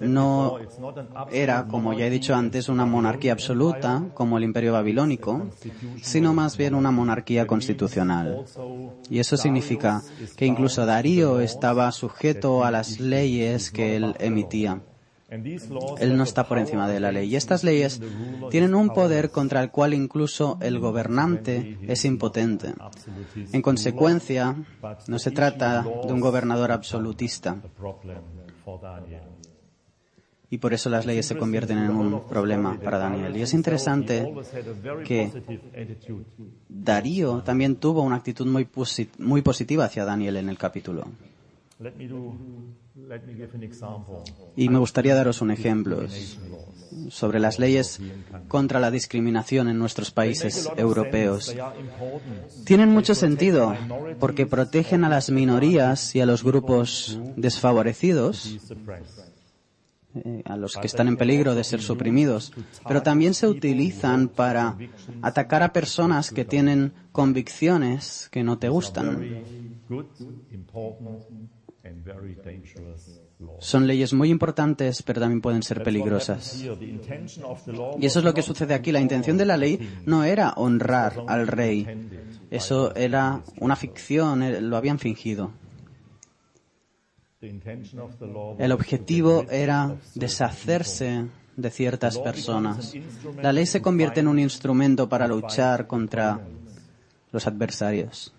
no 0.00 0.58
era, 1.32 1.66
como 1.66 1.92
ya 1.92 2.06
he 2.06 2.10
dicho 2.10 2.34
antes, 2.34 2.68
una 2.68 2.86
monarquía 2.86 3.32
absoluta 3.32 4.04
como 4.14 4.38
el 4.38 4.44
imperio 4.44 4.72
babilónico, 4.72 5.48
sino 6.02 6.34
más 6.34 6.56
bien 6.56 6.74
una 6.74 6.90
monarquía 6.90 7.46
constitucional. 7.46 8.44
Y 9.08 9.18
eso 9.18 9.36
significa 9.36 10.02
que 10.36 10.46
incluso 10.46 10.86
Darío 10.86 11.40
estaba 11.40 11.90
sujeto 11.92 12.64
a 12.64 12.70
las 12.70 13.00
leyes 13.00 13.70
que 13.70 13.96
él 13.96 14.14
emitía. 14.18 14.80
Él 15.30 16.16
no 16.16 16.24
está 16.24 16.46
por 16.48 16.58
encima 16.58 16.88
de 16.88 16.98
la 16.98 17.12
ley. 17.12 17.28
Y 17.28 17.36
estas 17.36 17.62
leyes 17.62 18.00
tienen 18.50 18.74
un 18.74 18.90
poder 18.90 19.30
contra 19.30 19.62
el 19.62 19.70
cual 19.70 19.94
incluso 19.94 20.58
el 20.60 20.80
gobernante 20.80 21.78
es 21.86 22.04
impotente. 22.04 22.74
En 23.52 23.62
consecuencia, 23.62 24.56
no 25.06 25.18
se 25.18 25.30
trata 25.30 25.82
de 25.82 26.12
un 26.12 26.20
gobernador 26.20 26.72
absolutista. 26.72 27.56
Y 30.52 30.58
por 30.58 30.74
eso 30.74 30.90
las 30.90 31.06
leyes 31.06 31.26
se 31.26 31.36
convierten 31.36 31.78
en 31.78 31.90
un 31.90 32.26
problema 32.26 32.76
para 32.80 32.98
Daniel. 32.98 33.36
Y 33.36 33.42
es 33.42 33.54
interesante 33.54 34.34
que 35.04 35.30
Darío 36.68 37.42
también 37.42 37.76
tuvo 37.76 38.02
una 38.02 38.16
actitud 38.16 38.48
muy, 38.48 38.68
muy 39.18 39.42
positiva 39.42 39.84
hacia 39.84 40.04
Daniel 40.04 40.38
en 40.38 40.48
el 40.48 40.58
capítulo. 40.58 41.06
Y 44.56 44.68
me 44.68 44.78
gustaría 44.78 45.14
daros 45.14 45.40
un 45.40 45.50
ejemplo 45.50 46.06
sobre 47.08 47.40
las 47.40 47.58
leyes 47.58 48.00
contra 48.48 48.80
la 48.80 48.90
discriminación 48.90 49.68
en 49.68 49.78
nuestros 49.78 50.10
países 50.10 50.68
europeos. 50.76 51.54
Tienen 52.64 52.90
mucho 52.90 53.14
sentido 53.14 53.74
porque 54.18 54.46
protegen 54.46 55.04
a 55.04 55.08
las 55.08 55.30
minorías 55.30 56.14
y 56.14 56.20
a 56.20 56.26
los 56.26 56.42
grupos 56.42 57.18
desfavorecidos 57.36 58.58
eh, 60.12 60.42
a 60.44 60.56
los 60.56 60.76
que 60.76 60.88
están 60.88 61.06
en 61.06 61.16
peligro 61.16 61.54
de 61.54 61.62
ser 61.62 61.80
suprimidos, 61.80 62.52
pero 62.88 63.00
también 63.00 63.32
se 63.32 63.46
utilizan 63.46 64.28
para 64.28 64.76
atacar 65.22 65.62
a 65.62 65.72
personas 65.72 66.32
que 66.32 66.44
tienen 66.44 66.92
convicciones 67.12 68.28
que 68.32 68.42
no 68.42 68.58
te 68.58 68.68
gustan. 68.68 69.44
Son 73.58 73.86
leyes 73.86 74.12
muy 74.12 74.30
importantes, 74.30 75.02
pero 75.02 75.20
también 75.20 75.40
pueden 75.40 75.62
ser 75.62 75.82
peligrosas. 75.82 76.62
Y 77.98 78.06
eso 78.06 78.18
es 78.18 78.24
lo 78.24 78.34
que 78.34 78.42
sucede 78.42 78.74
aquí. 78.74 78.92
La 78.92 79.00
intención 79.00 79.36
de 79.36 79.46
la 79.46 79.56
ley 79.56 79.78
no 80.06 80.24
era 80.24 80.50
honrar 80.50 81.24
al 81.26 81.46
rey. 81.46 81.86
Eso 82.50 82.94
era 82.94 83.42
una 83.58 83.76
ficción, 83.76 84.42
eh, 84.42 84.60
lo 84.60 84.76
habían 84.76 84.98
fingido. 84.98 85.52
El 88.58 88.72
objetivo 88.72 89.46
era 89.50 89.96
deshacerse 90.14 91.26
de 91.56 91.70
ciertas 91.70 92.18
personas. 92.18 92.92
La 93.42 93.52
ley 93.52 93.66
se 93.66 93.80
convierte 93.80 94.20
en 94.20 94.28
un 94.28 94.38
instrumento 94.38 95.08
para 95.08 95.26
luchar 95.26 95.86
contra 95.86 96.40
los 97.32 97.46
adversarios. 97.46 98.34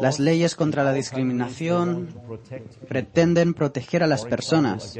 Las 0.00 0.20
leyes 0.20 0.54
contra 0.54 0.84
la 0.84 0.92
discriminación 0.92 2.08
pretenden 2.88 3.54
proteger 3.54 4.02
a 4.02 4.06
las 4.06 4.24
personas, 4.24 4.96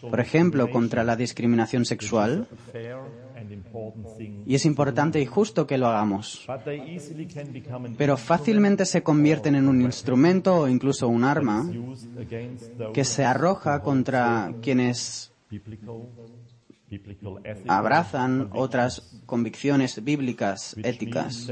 por 0.00 0.20
ejemplo, 0.20 0.70
contra 0.70 1.04
la 1.04 1.14
discriminación 1.14 1.84
sexual, 1.84 2.46
y 4.46 4.54
es 4.54 4.64
importante 4.64 5.20
y 5.20 5.26
justo 5.26 5.66
que 5.66 5.76
lo 5.76 5.86
hagamos. 5.86 6.46
Pero 7.98 8.16
fácilmente 8.16 8.86
se 8.86 9.02
convierten 9.02 9.54
en 9.54 9.68
un 9.68 9.82
instrumento 9.82 10.60
o 10.60 10.68
incluso 10.68 11.08
un 11.08 11.24
arma 11.24 11.70
que 12.94 13.04
se 13.04 13.24
arroja 13.24 13.82
contra 13.82 14.54
quienes 14.62 15.32
abrazan 17.68 18.50
otras 18.52 19.02
convicciones 19.26 20.02
bíblicas, 20.02 20.76
éticas. 20.82 21.50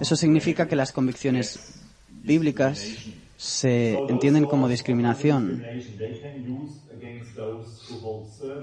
Eso 0.00 0.16
significa 0.16 0.66
que 0.66 0.76
las 0.76 0.92
convicciones 0.92 1.80
bíblicas 2.22 3.06
se 3.36 3.96
entienden 4.08 4.46
como 4.46 4.68
discriminación. 4.68 5.64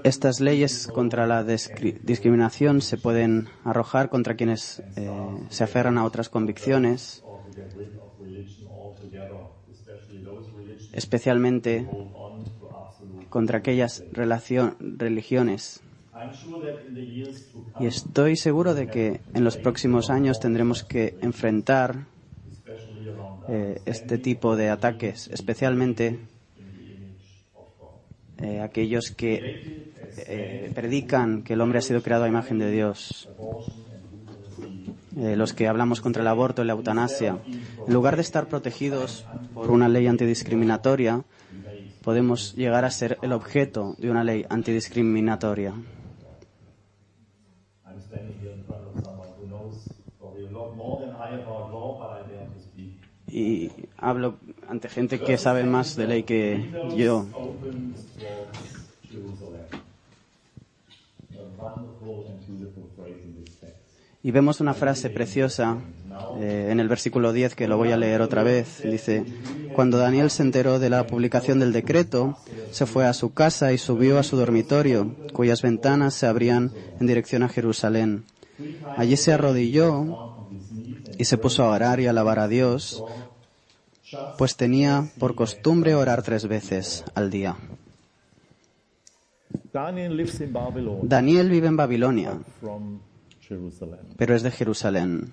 Estas 0.04 0.40
leyes 0.40 0.86
contra 0.88 1.26
la 1.26 1.42
discriminación 1.44 2.82
se 2.82 2.98
pueden 2.98 3.48
arrojar 3.64 4.10
contra 4.10 4.36
quienes 4.36 4.82
eh, 4.96 5.10
se 5.48 5.64
aferran 5.64 5.96
a 5.96 6.04
otras 6.04 6.28
convicciones, 6.28 7.24
especialmente 10.92 11.86
contra 13.28 13.58
aquellas 13.58 14.04
religiones. 14.12 15.82
Y 17.78 17.86
estoy 17.86 18.36
seguro 18.36 18.74
de 18.74 18.88
que 18.88 19.20
en 19.34 19.44
los 19.44 19.56
próximos 19.56 20.08
años 20.10 20.40
tendremos 20.40 20.82
que 20.82 21.16
enfrentar 21.20 22.06
eh, 23.48 23.80
este 23.84 24.18
tipo 24.18 24.56
de 24.56 24.70
ataques, 24.70 25.28
especialmente 25.28 26.18
eh, 28.38 28.60
aquellos 28.60 29.12
que 29.12 29.92
eh, 30.26 30.72
predican 30.74 31.42
que 31.42 31.52
el 31.52 31.60
hombre 31.60 31.78
ha 31.78 31.82
sido 31.82 32.02
creado 32.02 32.24
a 32.24 32.28
imagen 32.28 32.58
de 32.58 32.70
Dios, 32.70 33.28
los 35.14 35.54
que 35.54 35.68
hablamos 35.68 36.00
contra 36.00 36.22
el 36.22 36.28
aborto 36.28 36.62
y 36.62 36.66
la 36.66 36.72
eutanasia. 36.72 37.38
En 37.86 37.94
lugar 37.94 38.16
de 38.16 38.22
estar 38.22 38.48
protegidos 38.48 39.24
por 39.54 39.70
una 39.70 39.88
ley 39.88 40.06
antidiscriminatoria, 40.08 41.24
podemos 42.06 42.54
llegar 42.54 42.84
a 42.84 42.90
ser 42.92 43.18
el 43.20 43.32
objeto 43.32 43.96
de 43.98 44.08
una 44.08 44.22
ley 44.22 44.46
antidiscriminatoria. 44.48 45.74
Y 53.26 53.72
hablo 53.96 54.36
ante 54.68 54.88
gente 54.88 55.18
que 55.18 55.36
sabe 55.36 55.64
más 55.64 55.96
de 55.96 56.06
ley 56.06 56.22
que 56.22 56.70
yo. 56.96 57.26
Y 64.22 64.30
vemos 64.30 64.60
una 64.60 64.74
frase 64.74 65.10
preciosa 65.10 65.78
eh, 66.38 66.68
en 66.70 66.80
el 66.80 66.88
versículo 66.88 67.32
10 67.32 67.54
que 67.54 67.68
lo 67.68 67.76
voy 67.76 67.92
a 67.92 67.96
leer 67.96 68.20
otra 68.20 68.42
vez. 68.42 68.82
Dice, 68.82 69.24
cuando 69.74 69.98
Daniel 69.98 70.30
se 70.30 70.42
enteró 70.42 70.78
de 70.78 70.90
la 70.90 71.06
publicación 71.06 71.58
del 71.58 71.72
decreto, 71.72 72.36
se 72.70 72.86
fue 72.86 73.06
a 73.06 73.12
su 73.12 73.32
casa 73.32 73.72
y 73.72 73.78
subió 73.78 74.18
a 74.18 74.22
su 74.22 74.36
dormitorio, 74.36 75.14
cuyas 75.32 75.62
ventanas 75.62 76.14
se 76.14 76.26
abrían 76.26 76.72
en 77.00 77.06
dirección 77.06 77.42
a 77.42 77.48
Jerusalén. 77.48 78.24
Allí 78.96 79.16
se 79.16 79.32
arrodilló 79.32 80.46
y 81.18 81.24
se 81.24 81.38
puso 81.38 81.64
a 81.64 81.70
orar 81.70 82.00
y 82.00 82.06
alabar 82.06 82.38
a 82.38 82.48
Dios, 82.48 83.02
pues 84.38 84.56
tenía 84.56 85.08
por 85.18 85.34
costumbre 85.34 85.94
orar 85.94 86.22
tres 86.22 86.46
veces 86.46 87.04
al 87.14 87.30
día. 87.30 87.56
Daniel 91.02 91.50
vive 91.50 91.66
en 91.66 91.76
Babilonia, 91.76 92.32
pero 94.16 94.34
es 94.34 94.42
de 94.42 94.50
Jerusalén. 94.50 95.32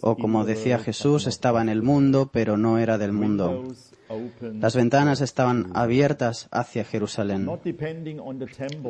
O 0.00 0.16
como 0.16 0.44
decía 0.44 0.78
Jesús, 0.78 1.26
estaba 1.26 1.62
en 1.62 1.68
el 1.68 1.82
mundo, 1.82 2.30
pero 2.32 2.56
no 2.56 2.78
era 2.78 2.98
del 2.98 3.12
mundo. 3.12 3.64
Las 4.60 4.76
ventanas 4.76 5.20
estaban 5.20 5.70
abiertas 5.74 6.48
hacia 6.50 6.84
Jerusalén. 6.84 7.48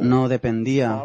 No 0.00 0.28
dependía 0.28 1.04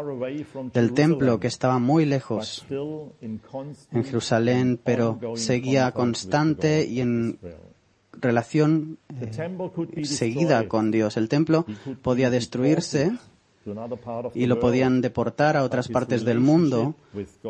del 0.72 0.92
templo 0.92 1.38
que 1.40 1.46
estaba 1.46 1.78
muy 1.78 2.04
lejos 2.04 2.66
en 2.70 4.04
Jerusalén, 4.04 4.80
pero 4.82 5.18
seguía 5.36 5.92
constante 5.92 6.84
y 6.84 7.00
en 7.00 7.38
relación 8.20 8.98
eh, 9.20 10.04
seguida 10.04 10.66
con 10.66 10.90
Dios. 10.90 11.16
El 11.16 11.28
templo 11.28 11.66
podía 12.02 12.30
destruirse 12.30 13.12
y 14.34 14.46
lo 14.46 14.60
podían 14.60 15.00
deportar 15.00 15.56
a 15.56 15.64
otras 15.64 15.88
partes 15.88 16.24
del 16.24 16.40
mundo, 16.40 16.94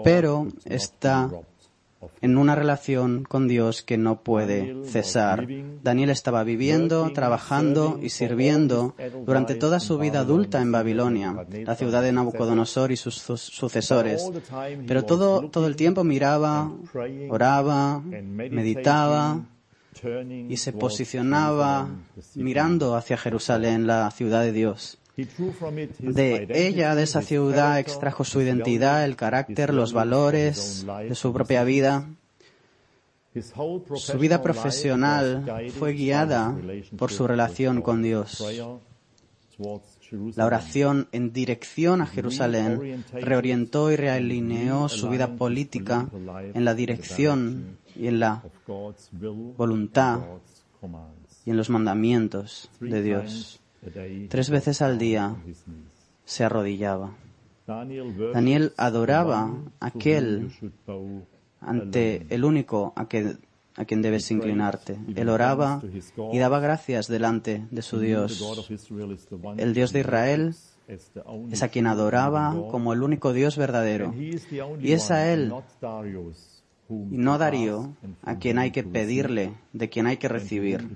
pero 0.04 0.48
está 0.64 1.30
en 2.20 2.38
una 2.38 2.54
relación 2.54 3.24
con 3.24 3.48
Dios 3.48 3.82
que 3.82 3.96
no 3.96 4.22
puede 4.22 4.84
cesar. 4.84 5.46
Daniel 5.82 6.10
estaba 6.10 6.44
viviendo, 6.44 7.10
trabajando 7.12 7.98
y 8.00 8.10
sirviendo 8.10 8.94
durante 9.24 9.54
toda 9.54 9.80
su 9.80 9.98
vida 9.98 10.20
adulta 10.20 10.60
en 10.60 10.72
Babilonia, 10.72 11.46
la 11.50 11.74
ciudad 11.74 12.02
de 12.02 12.12
Nabucodonosor 12.12 12.92
y 12.92 12.96
sus 12.96 13.16
sucesores. 13.16 14.30
Pero 14.86 15.04
todo, 15.04 15.48
todo 15.48 15.66
el 15.66 15.76
tiempo 15.76 16.04
miraba, 16.04 16.72
oraba, 17.30 18.00
meditaba 18.00 19.40
y 20.48 20.56
se 20.56 20.72
posicionaba 20.72 21.88
mirando 22.34 22.94
hacia 22.94 23.16
Jerusalén, 23.16 23.86
la 23.86 24.10
ciudad 24.10 24.42
de 24.42 24.52
Dios. 24.52 24.97
De 25.98 26.46
ella, 26.54 26.94
de 26.94 27.02
esa 27.02 27.22
ciudad, 27.22 27.80
extrajo 27.80 28.22
su 28.22 28.40
identidad, 28.40 29.04
el 29.04 29.16
carácter, 29.16 29.74
los 29.74 29.92
valores 29.92 30.86
de 30.86 31.14
su 31.16 31.32
propia 31.32 31.64
vida. 31.64 32.08
Su 33.96 34.18
vida 34.18 34.42
profesional 34.42 35.70
fue 35.76 35.94
guiada 35.94 36.56
por 36.96 37.10
su 37.10 37.26
relación 37.26 37.82
con 37.82 38.00
Dios. 38.00 38.44
La 40.36 40.46
oración 40.46 41.08
en 41.10 41.32
dirección 41.32 42.00
a 42.00 42.06
Jerusalén 42.06 43.04
reorientó 43.12 43.90
y 43.90 43.96
realineó 43.96 44.88
su 44.88 45.08
vida 45.08 45.34
política 45.36 46.08
en 46.54 46.64
la 46.64 46.74
dirección 46.74 47.76
y 47.96 48.06
en 48.06 48.20
la 48.20 48.44
voluntad 49.56 50.20
y 51.44 51.50
en 51.50 51.56
los 51.56 51.70
mandamientos 51.70 52.70
de 52.78 53.02
Dios. 53.02 53.60
Tres 54.28 54.50
veces 54.50 54.82
al 54.82 54.98
día 54.98 55.36
se 56.24 56.44
arrodillaba. 56.44 57.12
Daniel 57.66 58.72
adoraba 58.76 59.52
a 59.80 59.86
aquel 59.86 60.50
ante 61.60 62.26
el 62.30 62.44
único 62.44 62.92
a, 62.96 63.02
a 63.02 63.84
quien 63.84 64.02
debes 64.02 64.30
inclinarte. 64.30 64.98
Él 65.14 65.28
oraba 65.28 65.82
y 66.32 66.38
daba 66.38 66.60
gracias 66.60 67.08
delante 67.08 67.66
de 67.70 67.82
su 67.82 68.00
Dios. 68.00 68.42
El 69.56 69.74
Dios 69.74 69.92
de 69.92 70.00
Israel 70.00 70.54
es 71.50 71.62
a 71.62 71.68
quien 71.68 71.86
adoraba 71.86 72.54
como 72.70 72.92
el 72.92 73.02
único 73.02 73.32
Dios 73.32 73.56
verdadero. 73.56 74.14
Y 74.16 74.92
es 74.92 75.10
a 75.10 75.32
Él 75.32 75.52
y 76.90 77.18
no 77.18 77.36
Darío, 77.36 77.94
a 78.22 78.38
quien 78.38 78.58
hay 78.58 78.70
que 78.70 78.82
pedirle, 78.82 79.52
de 79.74 79.90
quien 79.90 80.06
hay 80.06 80.16
que 80.16 80.28
recibir, 80.28 80.88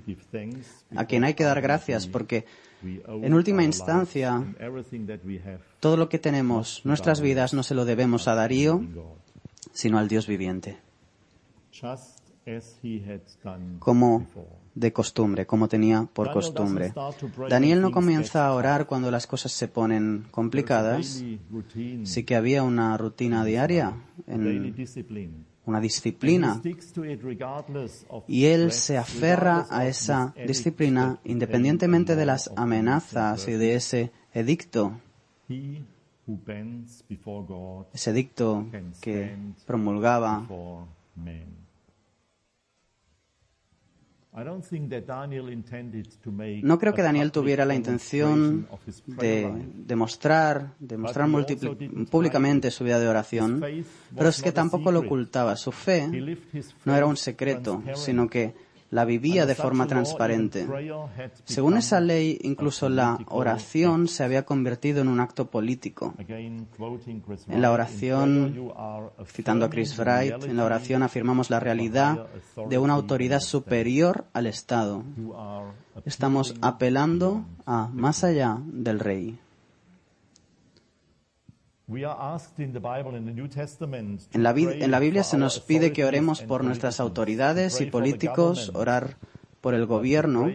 a 0.95 1.05
quien 1.05 1.23
hay 1.23 1.35
que 1.35 1.43
dar 1.43 1.61
gracias, 1.61 2.07
porque 2.07 2.45
en 2.83 3.33
última 3.33 3.63
instancia, 3.63 4.43
todo 5.79 5.97
lo 5.97 6.09
que 6.09 6.19
tenemos, 6.19 6.81
nuestras 6.83 7.21
vidas, 7.21 7.53
no 7.53 7.63
se 7.63 7.75
lo 7.75 7.85
debemos 7.85 8.27
a 8.27 8.35
Darío, 8.35 8.81
sino 9.71 9.97
al 9.97 10.07
Dios 10.07 10.27
viviente. 10.27 10.77
como 13.79 14.27
de 14.75 14.91
costumbre, 14.91 15.45
como 15.45 15.67
tenía 15.67 16.07
por 16.11 16.31
costumbre. 16.31 16.93
Daniel 17.49 17.81
no 17.81 17.91
comienza 17.91 18.45
a 18.45 18.53
orar 18.53 18.85
cuando 18.85 19.11
las 19.11 19.27
cosas 19.27 19.51
se 19.51 19.67
ponen 19.67 20.25
complicadas. 20.31 21.23
Sí 22.03 22.23
que 22.23 22.35
había 22.35 22.63
una 22.63 22.97
rutina 22.97 23.45
diaria, 23.45 23.93
una 25.65 25.79
disciplina. 25.79 26.61
Y 28.27 28.45
él 28.45 28.71
se 28.71 28.97
aferra 28.97 29.65
a 29.69 29.87
esa 29.87 30.33
disciplina 30.45 31.19
independientemente 31.23 32.15
de 32.15 32.25
las 32.25 32.51
amenazas 32.55 33.47
y 33.47 33.53
de 33.53 33.75
ese 33.75 34.11
edicto. 34.33 34.99
Ese 37.93 38.11
edicto 38.11 38.67
que 39.01 39.35
promulgaba 39.65 40.47
no 46.63 46.79
creo 46.79 46.93
que 46.93 47.01
Daniel 47.03 47.31
tuviera 47.31 47.65
la 47.65 47.75
intención 47.75 48.67
de 49.05 49.51
demostrar, 49.75 50.73
públicamente 52.09 52.71
su 52.71 52.83
vida 52.83 52.99
de 52.99 53.07
oración, 53.07 53.63
pero 54.15 54.29
es 54.29 54.41
que 54.41 54.51
tampoco 54.51 54.91
lo 54.91 55.01
ocultaba. 55.01 55.55
Su 55.55 55.71
fe 55.71 56.07
no 56.85 56.95
era 56.95 57.05
un 57.05 57.17
secreto, 57.17 57.83
sino 57.95 58.27
que 58.27 58.55
la 58.93 59.05
vivía 59.05 59.47
de 59.47 59.55
forma 59.55 59.87
transparente. 59.87 60.67
Según 61.45 61.77
esa 61.77 61.99
ley, 61.99 62.37
incluso 62.43 62.89
la 62.89 63.17
oración 63.27 64.07
se 64.07 64.23
había 64.23 64.45
convertido 64.45 65.01
en 65.01 65.07
un 65.07 65.19
acto 65.19 65.49
político. 65.49 66.13
En 66.27 66.67
la 67.61 67.71
oración, 67.71 68.71
citando 69.25 69.65
a 69.65 69.69
Chris 69.71 69.97
Wright, 69.97 70.43
en 70.43 70.57
la 70.57 70.65
oración 70.65 71.01
afirmamos 71.01 71.49
la 71.49 71.59
realidad 71.59 72.27
de 72.69 72.77
una 72.77 72.93
autoridad 72.93 73.39
superior 73.39 74.25
al 74.31 74.45
Estado. 74.45 75.03
Estamos 76.05 76.53
apelando 76.61 77.45
a 77.65 77.87
más 77.87 78.23
allá 78.23 78.59
del 78.63 78.99
rey. 78.99 79.39
En 84.33 84.43
la, 84.43 84.53
Biblia 84.53 85.23
se 85.23 85.37
nos 85.37 85.59
pide 85.59 85.91
que 85.91 86.05
oremos 86.05 86.41
por 86.41 86.63
nuestras 86.63 86.99
autoridades 86.99 87.81
y 87.81 87.87
políticos, 87.87 88.71
orar 88.73 89.17
por 89.59 89.73
el 89.73 89.85
gobierno, 89.85 90.49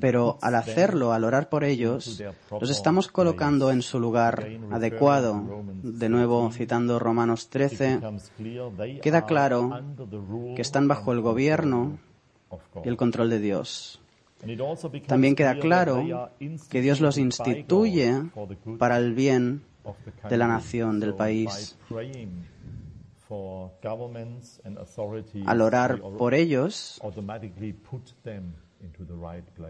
pero 0.00 0.38
al 0.42 0.54
hacerlo, 0.54 1.12
al 1.12 1.24
orar 1.24 1.48
por 1.48 1.64
ellos, 1.64 2.22
los 2.60 2.70
estamos 2.70 3.08
colocando 3.08 3.70
en 3.70 3.80
su 3.80 3.98
lugar 3.98 4.46
adecuado. 4.70 5.64
De 5.82 6.08
nuevo, 6.10 6.50
citando 6.52 6.98
Romanos 6.98 7.48
13, 7.48 8.00
queda 9.02 9.24
claro 9.24 9.82
que 10.56 10.62
están 10.62 10.88
bajo 10.88 11.12
el 11.12 11.22
gobierno 11.22 11.98
y 12.84 12.88
el 12.88 12.96
control 12.98 13.30
de 13.30 13.40
Dios. 13.40 14.03
También 15.06 15.34
queda 15.34 15.58
claro 15.58 16.30
que 16.70 16.80
Dios 16.80 17.00
los 17.00 17.18
instituye 17.18 18.22
para 18.78 18.98
el 18.98 19.14
bien 19.14 19.62
de 20.28 20.36
la 20.36 20.48
nación, 20.48 21.00
del 21.00 21.14
país. 21.14 21.76
Al 25.46 25.60
orar 25.60 26.00
por 26.18 26.34
ellos, 26.34 27.00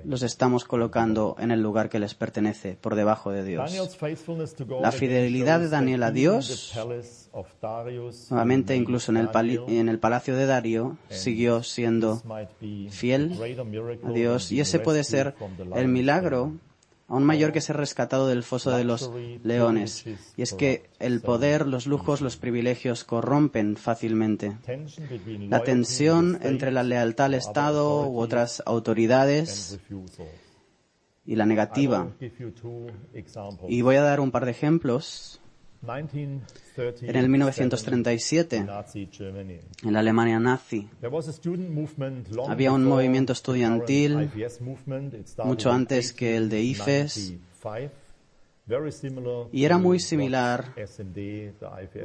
los 0.05 0.22
estamos 0.22 0.64
colocando 0.64 1.37
en 1.38 1.50
el 1.50 1.61
lugar 1.61 1.88
que 1.88 1.98
les 1.98 2.14
pertenece, 2.14 2.77
por 2.81 2.94
debajo 2.94 3.31
de 3.31 3.44
Dios. 3.44 3.72
La 4.81 4.92
fidelidad 4.92 5.61
de 5.61 5.68
Daniel 5.68 6.03
a 6.03 6.11
Dios, 6.11 6.74
nuevamente 8.31 8.77
incluso 8.77 9.12
en 9.12 9.18
el, 9.18 9.29
en 9.68 9.88
el 9.88 9.98
palacio 9.98 10.37
de 10.37 10.46
Darío, 10.46 10.96
siguió 11.09 11.62
siendo 11.62 12.22
fiel 12.90 13.38
a 14.03 14.11
Dios 14.11 14.53
y 14.53 14.61
ese 14.61 14.79
puede 14.79 15.05
ser 15.05 15.35
el 15.74 15.88
milagro 15.88 16.53
aún 17.14 17.24
mayor 17.24 17.53
que 17.53 17.61
ser 17.61 17.77
rescatado 17.77 18.27
del 18.27 18.42
foso 18.42 18.72
de 18.72 18.83
los 18.83 19.11
leones. 19.44 20.05
Y 20.37 20.42
es 20.42 20.53
que 20.53 20.90
el 20.98 21.20
poder, 21.20 21.66
los 21.66 21.87
lujos, 21.87 22.20
los 22.20 22.37
privilegios 22.37 23.05
corrompen 23.05 23.77
fácilmente. 23.77 24.57
La 25.48 25.62
tensión 25.62 26.40
entre 26.42 26.72
la 26.72 26.83
lealtad 26.83 27.27
al 27.27 27.35
Estado 27.35 28.09
u 28.09 28.18
otras 28.18 28.62
autoridades 28.66 29.79
y 31.24 31.37
la 31.37 31.46
negativa. 31.46 32.11
Y 33.68 33.83
voy 33.83 33.96
a 33.96 34.03
dar 34.03 34.18
un 34.18 34.33
par 34.33 34.44
de 34.44 34.50
ejemplos. 34.50 35.40
En 36.76 37.16
el 37.16 37.28
1937, 37.28 38.56
en 38.56 39.92
la 39.92 40.00
Alemania 40.00 40.40
nazi, 40.40 40.88
había 42.48 42.72
un 42.72 42.84
movimiento 42.84 43.32
estudiantil 43.32 44.30
mucho 45.44 45.70
antes 45.70 46.12
que 46.12 46.37
el 46.37 46.48
de 46.48 46.62
IFES 46.62 47.34
y 49.52 49.64
era 49.64 49.78
muy 49.78 50.00
similar 50.00 50.74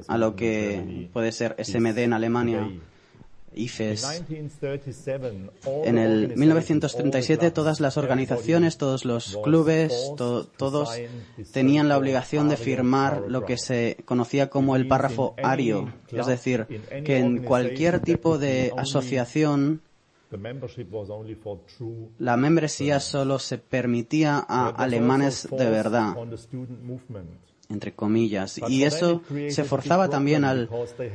a 0.08 0.18
lo 0.18 0.36
que 0.36 1.10
puede 1.14 1.32
ser 1.32 1.56
SMD 1.64 1.98
en 2.00 2.14
Alemania 2.14 2.70
En 5.86 5.98
el 5.98 6.36
1937 6.38 7.52
todas 7.52 7.80
las 7.80 7.98
organizaciones, 7.98 8.78
todos 8.78 9.06
los 9.06 9.38
clubes, 9.44 10.14
todos 10.16 10.90
tenían 11.52 11.90
la 11.90 11.98
obligación 11.98 12.50
de 12.50 12.58
firmar 12.58 13.24
lo 13.28 13.46
que 13.46 13.58
se 13.58 13.98
conocía 14.06 14.50
como 14.50 14.76
el 14.76 14.88
párrafo 14.88 15.36
ario, 15.44 15.94
es 16.12 16.28
decir, 16.28 16.68
que 17.04 17.18
en 17.18 17.44
cualquier 17.44 18.00
tipo 18.00 18.38
de 18.38 18.72
asociación 18.78 19.82
la 22.20 22.38
membresía 22.38 23.00
solo 23.00 23.40
se 23.40 23.58
permitía 23.58 24.46
a 24.48 24.70
alemanes 24.70 25.48
de 25.50 25.70
verdad 25.70 26.16
entre 27.70 27.94
comillas. 27.94 28.60
Y 28.68 28.84
eso 28.84 29.22
se 29.50 29.64
forzaba 29.64 30.10
también 30.10 30.44
al 30.44 30.70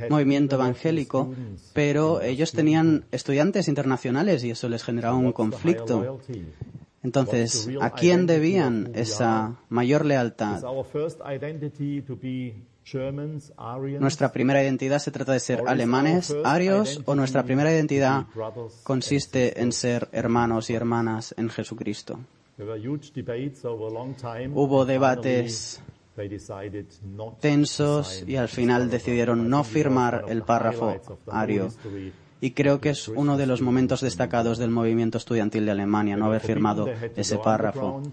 movimiento 0.09 0.55
evangélico, 0.55 1.33
pero 1.73 2.21
ellos 2.21 2.53
tenían 2.53 3.05
estudiantes 3.11 3.67
internacionales 3.67 4.43
y 4.43 4.51
eso 4.51 4.69
les 4.69 4.83
generaba 4.83 5.17
un 5.17 5.33
conflicto. 5.33 6.19
Entonces, 7.03 7.69
¿a 7.81 7.91
quién 7.91 8.25
debían 8.25 8.91
esa 8.95 9.57
mayor 9.69 10.05
lealtad? 10.05 10.63
¿Nuestra 13.99 14.31
primera 14.31 14.63
identidad 14.63 14.99
se 14.99 15.11
trata 15.11 15.33
de 15.33 15.39
ser 15.39 15.61
alemanes, 15.67 16.35
arios, 16.43 17.01
o 17.05 17.15
nuestra 17.15 17.43
primera 17.43 17.71
identidad 17.71 18.25
consiste 18.83 19.61
en 19.61 19.71
ser 19.71 20.07
hermanos 20.11 20.69
y 20.69 20.73
hermanas 20.73 21.33
en 21.37 21.49
Jesucristo? 21.49 22.19
Hubo 24.53 24.85
debates 24.85 25.81
tensos 27.39 28.23
y 28.25 28.35
al 28.35 28.47
final 28.47 28.89
decidieron 28.89 29.49
no 29.49 29.63
firmar 29.63 30.25
el 30.27 30.43
párrafo 30.43 30.95
ario. 31.27 31.69
Y 32.41 32.51
creo 32.51 32.79
que 32.79 32.89
es 32.89 33.07
uno 33.07 33.37
de 33.37 33.47
los 33.47 33.61
momentos 33.61 34.01
destacados 34.01 34.57
del 34.57 34.69
movimiento 34.69 35.17
estudiantil 35.17 35.65
de 35.65 35.71
Alemania, 35.71 36.15
no 36.17 36.25
haber 36.25 36.41
firmado 36.41 36.87
ese 37.15 37.37
párrafo. 37.37 38.03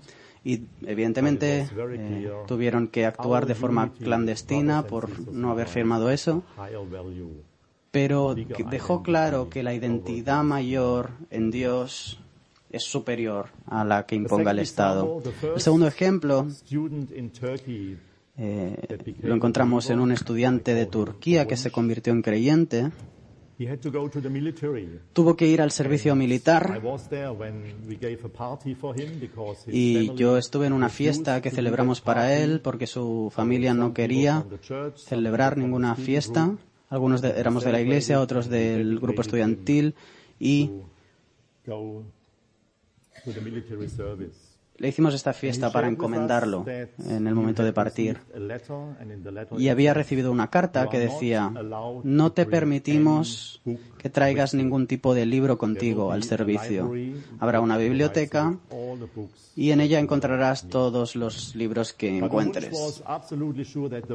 Y 0.45 0.63
evidentemente 0.85 1.69
eh, 1.71 2.33
tuvieron 2.47 2.89
que 2.89 3.07
actuar 3.07 3.47
de 3.47 3.55
forma 3.55 3.93
clandestina 3.93 4.87
por 4.87 5.31
no 5.33 5.51
haber 5.51 5.69
firmado 5.69 6.11
eso. 6.11 6.43
Pero 7.93 8.35
dejó 8.35 9.03
claro 9.03 9.51
que 9.51 9.63
la 9.63 9.75
identidad 9.75 10.43
mayor 10.43 11.11
en 11.31 11.51
Dios 11.51 12.22
es 12.73 12.85
superior 12.85 13.51
a 13.67 13.85
la 13.85 14.07
que 14.07 14.17
imponga 14.17 14.51
el 14.51 14.59
Estado. 14.59 15.23
El 15.55 15.61
segundo 15.61 15.87
ejemplo 15.87 16.49
eh, 18.37 18.99
lo 19.21 19.35
encontramos 19.35 19.91
en 19.91 20.01
un 20.01 20.11
estudiante 20.11 20.75
de 20.75 20.87
Turquía 20.87 21.47
que 21.47 21.57
se 21.57 21.71
convirtió 21.71 22.13
en 22.13 22.23
creyente. 22.23 22.91
Tuvo 25.13 25.37
que 25.37 25.47
ir 25.47 25.61
al 25.61 25.71
servicio 25.71 26.17
militar. 26.17 26.81
Y 29.69 30.15
yo 30.15 30.39
estuve 30.39 30.67
en 30.67 30.73
una 30.73 30.89
fiesta 30.89 31.41
que 31.41 31.51
celebramos 31.51 32.01
para 32.01 32.37
él 32.37 32.61
porque 32.61 32.87
su 32.87 33.31
familia 33.33 33.75
no 33.75 33.93
quería 33.93 34.45
celebrar 34.97 35.59
ninguna 35.59 35.95
fiesta. 35.95 36.57
Algunos 36.89 37.23
éramos 37.23 37.65
de 37.65 37.73
la 37.73 37.81
iglesia, 37.81 38.21
otros 38.21 38.49
del 38.49 38.99
grupo 38.99 39.23
estudiantil. 39.23 39.95
Y 40.41 40.71
le 44.83 44.89
hicimos 44.89 45.15
esta 45.15 45.33
fiesta 45.33 45.71
para 45.71 45.87
encomendarlo 45.87 46.65
en 46.67 47.27
el 47.27 47.35
momento 47.35 47.63
de 47.63 47.73
partir. 47.73 48.19
Y 49.57 49.69
había 49.69 49.95
recibido 49.95 50.33
una 50.33 50.51
carta 50.51 50.89
que 50.89 50.99
decía, 50.99 51.53
no 52.03 52.33
te 52.33 52.47
permitimos 52.47 53.63
que 53.99 54.11
traigas 54.11 54.55
ningún 54.55 54.87
tipo 54.87 55.15
de 55.15 55.27
libro 55.27 55.59
contigo 55.59 56.11
al 56.11 56.25
servicio. 56.25 56.93
Habrá 57.39 57.61
una 57.61 57.77
biblioteca 57.77 58.59
y 59.55 59.71
en 59.71 59.81
ella 59.81 60.01
encontrarás 60.01 60.69
todos 60.69 61.15
los 61.15 61.55
libros 61.55 61.93
que 61.93 62.19
encuentres. 62.19 63.05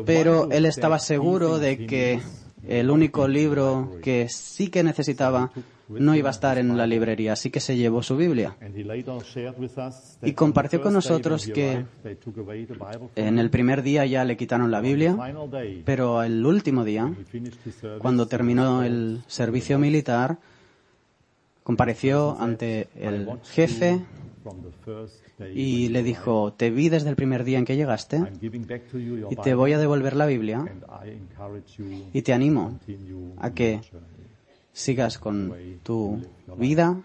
Pero 0.06 0.52
él 0.52 0.66
estaba 0.66 1.00
seguro 1.00 1.60
de 1.60 1.86
que 1.86 2.20
el 2.66 2.90
único 2.90 3.28
libro 3.28 3.98
que 4.02 4.28
sí 4.30 4.70
que 4.70 4.84
necesitaba 4.84 5.52
no 5.90 6.16
iba 6.16 6.30
a 6.30 6.32
estar 6.32 6.58
en 6.58 6.76
la 6.76 6.86
librería, 6.86 7.34
así 7.34 7.50
que 7.50 7.60
se 7.60 7.78
llevó 7.78 8.04
su 8.04 8.18
Biblia. 8.18 8.56
Y 10.22 10.34
compartió 10.34 10.82
con 10.82 10.94
nosotros 10.94 11.48
que 11.48 11.86
en 13.16 13.40
el 13.40 13.50
primer 13.50 13.82
día 13.84 14.06
ya 14.06 14.26
le 14.26 14.36
quitaron 14.36 14.70
la 14.70 14.82
Biblia, 14.82 15.16
pero 15.86 16.24
el 16.24 16.46
último 16.46 16.84
día, 16.84 17.14
cuando 18.00 18.28
terminó 18.28 18.84
el 18.84 19.22
servicio 19.28 19.80
militar, 19.80 20.38
compareció 21.64 22.38
ante 22.40 22.90
el 22.96 23.30
jefe 23.44 24.02
y 25.54 25.90
le 25.90 26.04
dijo, 26.04 26.54
te 26.54 26.70
vi 26.70 26.90
desde 26.90 27.10
el 27.10 27.16
primer 27.16 27.44
día 27.44 27.58
en 27.58 27.66
que 27.66 27.76
llegaste 27.76 28.24
y 29.30 29.36
te 29.36 29.54
voy 29.54 29.74
a 29.74 29.80
devolver 29.80 30.16
la 30.16 30.26
Biblia 30.26 30.66
y 32.14 32.22
te 32.22 32.34
animo 32.34 32.80
a 33.38 33.52
que 33.52 33.82
sigas 34.72 35.18
con 35.18 35.54
tu 35.84 36.22
vida 36.58 37.02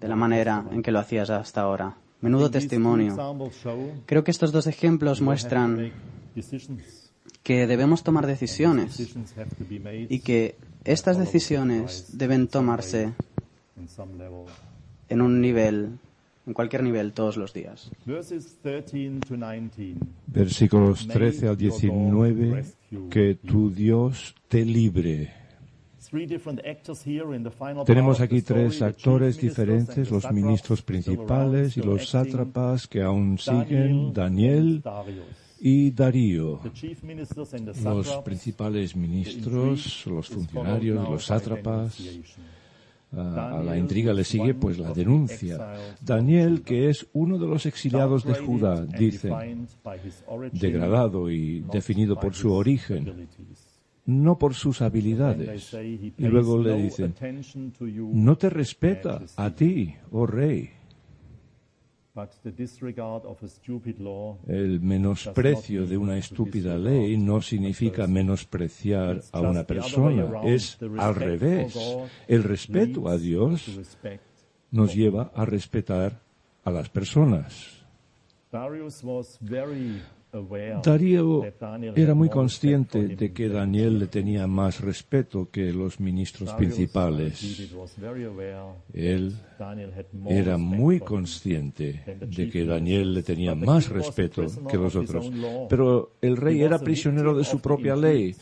de 0.00 0.08
la 0.08 0.16
manera 0.16 0.64
en 0.70 0.82
que 0.82 0.92
lo 0.92 0.98
hacías 0.98 1.30
hasta 1.30 1.62
ahora. 1.62 1.96
Menudo 2.20 2.50
testimonio. 2.50 3.16
Creo 4.06 4.24
que 4.24 4.30
estos 4.30 4.50
dos 4.52 4.66
ejemplos 4.66 5.20
muestran 5.20 5.92
que 7.42 7.66
debemos 7.66 8.02
tomar 8.02 8.26
decisiones 8.26 9.14
y 10.08 10.20
que 10.20 10.56
estas 10.84 11.18
decisiones 11.18 12.16
deben 12.18 12.48
tomarse 12.48 13.12
en 15.08 15.20
un 15.20 15.40
nivel 15.40 15.98
en 16.48 16.54
cualquier 16.54 16.82
nivel 16.82 17.12
todos 17.12 17.36
los 17.36 17.52
días. 17.52 17.90
Versículos 20.26 21.06
13 21.06 21.48
al 21.48 21.56
19, 21.56 22.64
que 23.10 23.34
tu 23.34 23.70
Dios 23.70 24.34
te 24.48 24.64
libre. 24.64 25.34
Tenemos 27.84 28.20
aquí 28.20 28.40
tres 28.40 28.80
actores 28.80 29.38
diferentes, 29.38 30.10
los 30.10 30.32
ministros 30.32 30.80
principales 30.80 31.76
y 31.76 31.82
los 31.82 32.08
sátrapas 32.08 32.88
que 32.88 33.02
aún 33.02 33.36
siguen, 33.36 34.14
Daniel 34.14 34.82
y 35.60 35.90
Darío. 35.90 36.60
Los 37.84 38.22
principales 38.24 38.96
ministros, 38.96 40.06
los 40.06 40.28
funcionarios, 40.28 41.10
los 41.10 41.26
sátrapas, 41.26 42.00
a, 43.16 43.62
la 43.64 43.76
intriga 43.76 44.12
le 44.12 44.24
sigue 44.24 44.54
pues 44.54 44.78
la 44.78 44.92
denuncia. 44.92 45.74
Daniel, 46.00 46.62
que 46.62 46.90
es 46.90 47.06
uno 47.12 47.38
de 47.38 47.46
los 47.46 47.66
exiliados 47.66 48.24
de 48.24 48.34
Judá, 48.34 48.84
dice, 48.84 49.30
degradado 50.52 51.30
y 51.30 51.60
definido 51.72 52.18
por 52.18 52.34
su 52.34 52.52
origen, 52.52 53.28
no 54.06 54.38
por 54.38 54.54
sus 54.54 54.82
habilidades. 54.82 55.74
Y 55.74 56.26
luego 56.26 56.58
le 56.58 56.82
dicen, 56.82 57.14
no 58.12 58.36
te 58.36 58.50
respeta 58.50 59.22
a 59.36 59.50
ti, 59.54 59.94
oh 60.10 60.26
rey. 60.26 60.77
El 64.46 64.80
menosprecio 64.80 65.86
de 65.86 65.96
una 65.96 66.18
estúpida 66.18 66.76
ley 66.76 67.16
no 67.16 67.40
significa 67.40 68.06
menospreciar 68.06 69.22
a 69.32 69.40
una 69.40 69.64
persona, 69.64 70.42
es 70.44 70.78
al 70.98 71.14
revés. 71.14 71.76
El 72.26 72.42
respeto 72.42 73.08
a 73.08 73.16
Dios 73.16 73.78
nos 74.70 74.94
lleva 74.94 75.30
a 75.34 75.44
respetar 75.44 76.20
a 76.64 76.70
las 76.70 76.88
personas. 76.88 77.84
Darío 80.82 81.44
era 81.94 82.14
muy 82.14 82.28
consciente 82.28 83.08
de 83.08 83.32
que 83.32 83.48
Daniel 83.48 83.98
le 83.98 84.06
tenía 84.06 84.46
más 84.46 84.80
respeto 84.80 85.48
que 85.50 85.72
los 85.72 86.00
ministros 86.00 86.52
principales. 86.54 87.70
Él 88.92 89.34
era 90.28 90.56
muy 90.56 91.00
consciente 91.00 92.02
de 92.20 92.48
que 92.48 92.64
Daniel 92.64 93.14
le 93.14 93.22
tenía 93.22 93.54
más 93.54 93.88
respeto 93.88 94.46
que 94.68 94.76
los 94.76 94.94
otros. 94.94 95.30
Pero 95.68 96.12
el 96.20 96.36
rey 96.36 96.62
era 96.62 96.78
prisionero 96.78 97.36
de 97.36 97.44
su 97.44 97.60
propia 97.60 97.96
ley. 97.96 98.34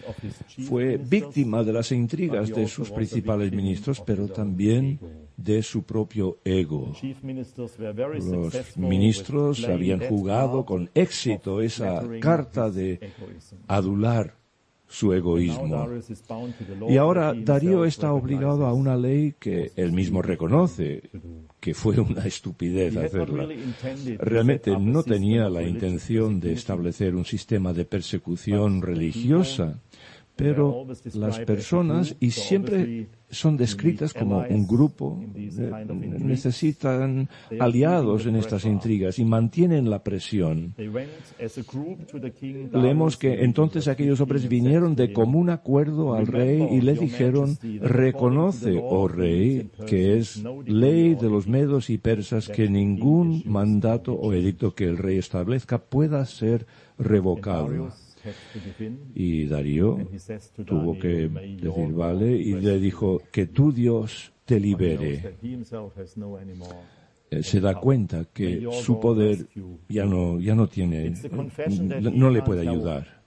Fue 0.68 0.96
víctima 0.96 1.62
de 1.62 1.72
las 1.72 1.92
intrigas 1.92 2.50
de 2.50 2.66
sus 2.68 2.90
principales 2.90 3.52
ministros, 3.52 4.00
pero 4.00 4.28
también 4.28 4.98
de 5.37 5.62
su 5.62 5.83
propio 5.83 6.38
ego. 6.44 6.92
Los 7.03 8.77
ministros 8.77 9.64
habían 9.64 10.01
jugado 10.01 10.64
con 10.64 10.90
éxito 10.94 11.61
esa 11.61 12.03
carta 12.20 12.70
de 12.70 13.12
adular 13.66 14.35
su 14.88 15.12
egoísmo. 15.12 15.88
Y 16.88 16.96
ahora 16.96 17.35
Darío 17.35 17.85
está 17.85 18.12
obligado 18.12 18.66
a 18.66 18.72
una 18.72 18.96
ley 18.96 19.35
que 19.38 19.72
él 19.77 19.92
mismo 19.92 20.22
reconoce 20.22 21.03
que 21.61 21.75
fue 21.75 21.99
una 21.99 22.25
estupidez 22.25 22.96
hacerla. 22.96 23.49
Realmente 24.18 24.79
no 24.79 25.03
tenía 25.03 25.49
la 25.49 25.62
intención 25.62 26.38
de 26.38 26.53
establecer 26.53 27.14
un 27.16 27.25
sistema 27.25 27.72
de 27.72 27.85
persecución 27.85 28.83
religiosa, 28.83 29.81
pero 30.37 30.87
las 31.14 31.40
personas, 31.40 32.14
y 32.20 32.31
siempre 32.31 33.09
son 33.31 33.57
descritas 33.57 34.12
como 34.12 34.44
un 34.49 34.66
grupo, 34.66 35.18
necesitan 35.35 37.29
aliados 37.59 38.27
en 38.27 38.37
estas 38.37 38.66
intrigas 38.66 39.18
y 39.18 39.25
mantienen 39.25 39.88
la 39.88 40.05
presión. 40.05 40.75
Leemos 42.72 43.16
que 43.16 43.44
entonces 43.44 43.88
aquellos 43.88 44.20
hombres 44.20 44.46
vinieron 44.49 44.94
de 44.94 45.12
común 45.12 45.49
acuerdo 45.49 46.14
al 46.14 46.27
rey 46.27 46.68
y 46.70 46.83
le 46.83 46.94
dijeron, 46.94 47.59
reconoce, 47.81 48.79
oh 48.81 49.09
rey, 49.09 49.70
que 49.87 50.18
es 50.18 50.44
ley 50.66 51.14
de 51.14 51.31
los 51.31 51.49
medos 51.49 51.88
y 51.88 51.96
persas 51.96 52.49
que 52.49 52.68
ningún 52.68 53.42
mandato 53.46 54.12
o 54.12 54.35
edicto 54.35 54.75
que 54.75 54.85
el 54.85 54.99
rey 54.99 55.16
establezca 55.16 55.79
pueda 55.79 56.25
ser 56.27 56.66
revocado. 56.99 57.90
Y 59.14 59.46
Darío 59.46 59.98
tuvo 60.64 60.98
que 60.98 61.28
decir, 61.28 61.92
vale, 61.92 62.32
y 62.32 62.54
le 62.54 62.78
dijo, 62.78 63.22
que 63.30 63.46
tu 63.46 63.72
Dios 63.72 64.32
te 64.44 64.60
libere. 64.60 65.36
Eh, 67.28 67.42
se 67.42 67.60
da 67.60 67.74
cuenta 67.74 68.26
que 68.32 68.68
su 68.70 69.00
poder 69.00 69.48
ya 69.88 70.04
no, 70.04 70.38
ya 70.38 70.54
no 70.54 70.68
tiene, 70.68 71.12
no 72.00 72.30
le 72.30 72.42
puede 72.42 72.68
ayudar. 72.68 73.22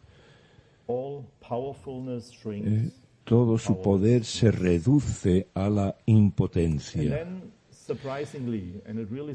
Eh, 2.52 2.90
todo 3.24 3.58
su 3.58 3.82
poder 3.82 4.24
se 4.24 4.52
reduce 4.52 5.50
a 5.54 5.70
la 5.70 5.96
impotencia. 6.06 7.28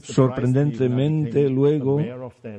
Sorprendentemente, 0.02 1.48
luego, 1.48 2.00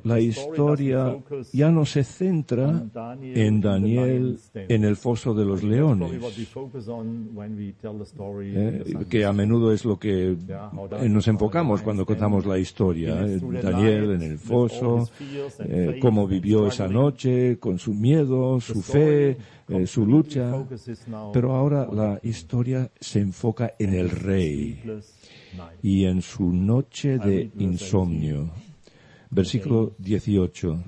la 0.03 0.19
historia 0.19 1.17
ya 1.53 1.71
no 1.71 1.85
se 1.85 2.03
centra 2.03 2.83
en 3.21 3.61
Daniel 3.61 4.39
en 4.53 4.83
el 4.83 4.95
foso 4.95 5.33
de 5.33 5.45
los 5.45 5.63
leones, 5.63 6.11
eh, 8.43 8.83
que 9.09 9.25
a 9.25 9.33
menudo 9.33 9.71
es 9.71 9.85
lo 9.85 9.99
que 9.99 10.35
nos 11.09 11.27
enfocamos 11.27 11.81
cuando 11.81 12.05
contamos 12.05 12.45
la 12.45 12.57
historia. 12.57 13.25
Eh, 13.25 13.39
Daniel 13.61 14.11
en 14.11 14.21
el 14.21 14.37
foso, 14.37 15.09
eh, 15.59 15.99
cómo 16.01 16.27
vivió 16.27 16.67
esa 16.67 16.87
noche, 16.87 17.57
con 17.59 17.79
su 17.79 17.93
miedo, 17.93 18.59
su 18.59 18.81
fe, 18.81 19.37
su 19.85 20.05
lucha. 20.05 20.65
Pero 21.33 21.55
ahora 21.55 21.87
la 21.91 22.19
historia 22.23 22.89
se 22.99 23.19
enfoca 23.19 23.73
en 23.79 23.93
el 23.93 24.09
rey 24.09 24.81
y 25.81 26.05
en 26.05 26.21
su 26.21 26.51
noche 26.51 27.17
de 27.17 27.51
insomnio. 27.57 28.51
Versículo 29.29 29.93
18. 29.97 30.83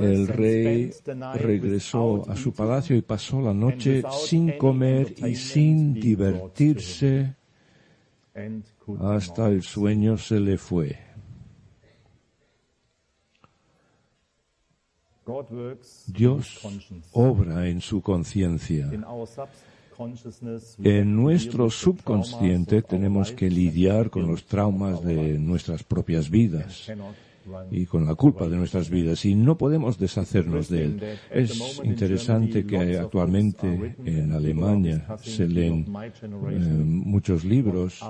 El 0.00 0.28
rey 0.28 0.90
regresó 1.34 2.30
a 2.30 2.36
su 2.36 2.52
palacio 2.52 2.96
y 2.96 3.02
pasó 3.02 3.40
la 3.40 3.52
noche 3.52 4.02
sin 4.10 4.52
comer 4.52 5.14
y 5.18 5.34
sin 5.34 5.94
divertirse 5.94 7.34
hasta 9.00 9.48
el 9.48 9.62
sueño 9.62 10.16
se 10.16 10.40
le 10.40 10.58
fue. 10.58 10.98
Dios 16.06 16.60
obra 17.12 17.68
en 17.68 17.80
su 17.80 18.00
conciencia. 18.00 18.90
En 20.82 21.16
nuestro 21.16 21.70
subconsciente 21.70 22.82
tenemos 22.82 23.32
que 23.32 23.50
lidiar 23.50 24.10
con 24.10 24.26
los 24.26 24.44
traumas 24.44 25.02
de 25.02 25.38
nuestras 25.38 25.82
propias 25.84 26.30
vidas 26.30 26.90
y 27.70 27.86
con 27.86 28.06
la 28.06 28.14
culpa 28.14 28.48
de 28.48 28.56
nuestras 28.56 28.90
vidas. 28.90 29.24
Y 29.24 29.34
no 29.34 29.56
podemos 29.56 29.98
deshacernos 29.98 30.68
de 30.68 30.84
él. 30.84 31.02
Es 31.30 31.80
interesante 31.84 32.66
que 32.66 32.98
actualmente 32.98 33.96
en 34.04 34.32
Alemania 34.32 35.06
se 35.22 35.46
leen 35.46 35.86
eh, 36.02 36.58
muchos 36.58 37.44
libros 37.44 38.00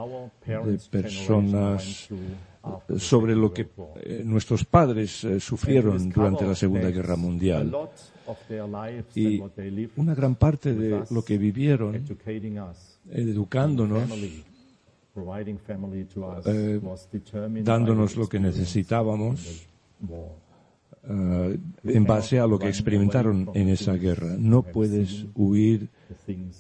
de 0.47 0.79
personas 0.91 2.09
sobre 2.99 3.35
lo 3.35 3.53
que 3.53 3.69
eh, 3.97 4.23
nuestros 4.25 4.65
padres 4.65 5.25
eh, 5.25 5.41
sufrieron 5.41 6.11
durante 6.11 6.47
la 6.47 6.55
Segunda 6.55 6.91
Guerra 6.91 7.17
Mundial. 7.17 7.75
Y 9.15 9.43
una 9.97 10.15
gran 10.15 10.35
parte 10.35 10.75
de 10.75 11.05
lo 11.11 11.25
que 11.25 11.39
vivieron 11.39 12.05
educándonos, 13.11 14.11
eh, 16.47 16.81
dándonos 17.63 18.17
lo 18.17 18.29
que 18.29 18.41
necesitábamos, 18.41 19.67
eh, 21.09 21.59
en 21.85 22.05
base 22.05 22.41
a 22.41 22.47
lo 22.47 22.59
que 22.59 22.69
experimentaron 22.69 23.51
en 23.55 23.69
esa 23.69 23.93
guerra. 23.95 24.35
No 24.39 24.63
puedes 24.63 25.27
huir 25.35 25.89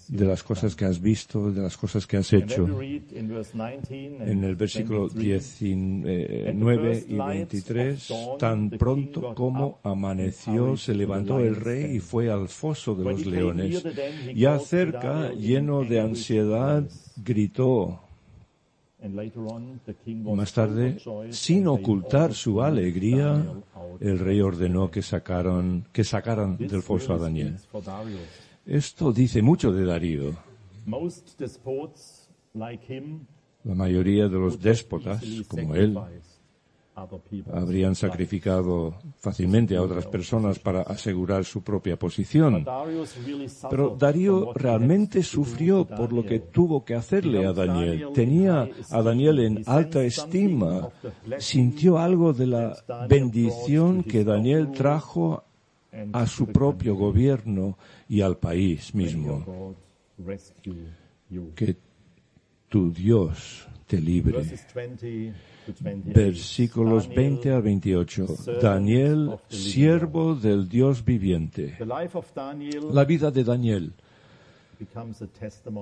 de 0.08 0.24
las 0.24 0.44
cosas 0.44 0.76
que 0.76 0.84
has 0.84 1.00
visto, 1.00 1.50
de 1.50 1.62
las 1.62 1.76
cosas 1.76 2.06
que 2.06 2.16
has 2.16 2.32
hecho. 2.32 2.64
En 2.80 4.44
el 4.44 4.54
versículo 4.54 5.08
19 5.08 7.04
y 7.08 7.16
23, 7.16 8.12
tan 8.38 8.70
pronto 8.70 9.34
como 9.34 9.80
amaneció, 9.82 10.76
se 10.76 10.94
levantó 10.94 11.40
el 11.40 11.56
rey 11.56 11.96
y 11.96 11.98
fue 12.00 12.30
al 12.30 12.46
foso 12.48 12.94
de 12.94 13.04
los 13.04 13.26
leones. 13.26 13.84
Y 14.32 14.44
acerca, 14.44 15.32
lleno 15.32 15.82
de 15.82 16.00
ansiedad, 16.00 16.88
gritó, 17.16 18.05
más 20.34 20.52
tarde, 20.52 20.98
sin 21.30 21.66
ocultar 21.66 22.34
su 22.34 22.62
alegría, 22.62 23.44
el 24.00 24.18
rey 24.18 24.40
ordenó 24.40 24.90
que, 24.90 25.02
sacaron, 25.02 25.86
que 25.92 26.04
sacaran 26.04 26.56
del 26.56 26.82
foso 26.82 27.14
a 27.14 27.18
Daniel. 27.18 27.56
Esto 28.64 29.12
dice 29.12 29.42
mucho 29.42 29.72
de 29.72 29.84
Darío. 29.84 30.34
La 33.64 33.74
mayoría 33.74 34.28
de 34.28 34.38
los 34.38 34.60
déspotas, 34.60 35.24
como 35.48 35.74
él, 35.74 35.98
habrían 37.52 37.94
sacrificado 37.94 38.94
fácilmente 39.18 39.76
a 39.76 39.82
otras 39.82 40.06
personas 40.06 40.58
para 40.58 40.82
asegurar 40.82 41.44
su 41.44 41.62
propia 41.62 41.98
posición. 41.98 42.64
Pero 43.70 43.96
Darío 43.98 44.52
realmente 44.54 45.22
sufrió 45.22 45.84
por 45.84 46.12
lo 46.12 46.24
que 46.24 46.40
tuvo 46.40 46.84
que 46.84 46.94
hacerle 46.94 47.46
a 47.46 47.52
Daniel. 47.52 48.08
Tenía 48.14 48.68
a 48.90 49.02
Daniel 49.02 49.40
en 49.40 49.62
alta 49.66 50.02
estima. 50.02 50.88
Sintió 51.38 51.98
algo 51.98 52.32
de 52.32 52.46
la 52.46 52.76
bendición 53.08 54.02
que 54.02 54.24
Daniel 54.24 54.72
trajo 54.72 55.44
a 56.12 56.26
su 56.26 56.46
propio 56.46 56.94
gobierno 56.94 57.76
y 58.08 58.22
al 58.22 58.38
país 58.38 58.94
mismo. 58.94 59.74
Que 61.54 61.76
tu 62.68 62.92
Dios 62.92 63.66
te 63.86 64.00
libre 64.00 64.44
versículos 66.04 67.08
20 67.08 67.52
a 67.52 67.60
28. 67.60 68.26
Daniel, 68.60 69.36
siervo 69.48 70.34
del 70.34 70.68
Dios 70.68 71.04
viviente. 71.04 71.76
La 72.92 73.04
vida 73.04 73.30
de 73.30 73.44
Daniel 73.44 73.92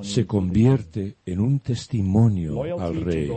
se 0.03 0.27
convierte 0.27 1.17
en 1.27 1.41
un 1.41 1.59
testimonio 1.61 2.63
al 2.81 3.03
rey. 3.03 3.31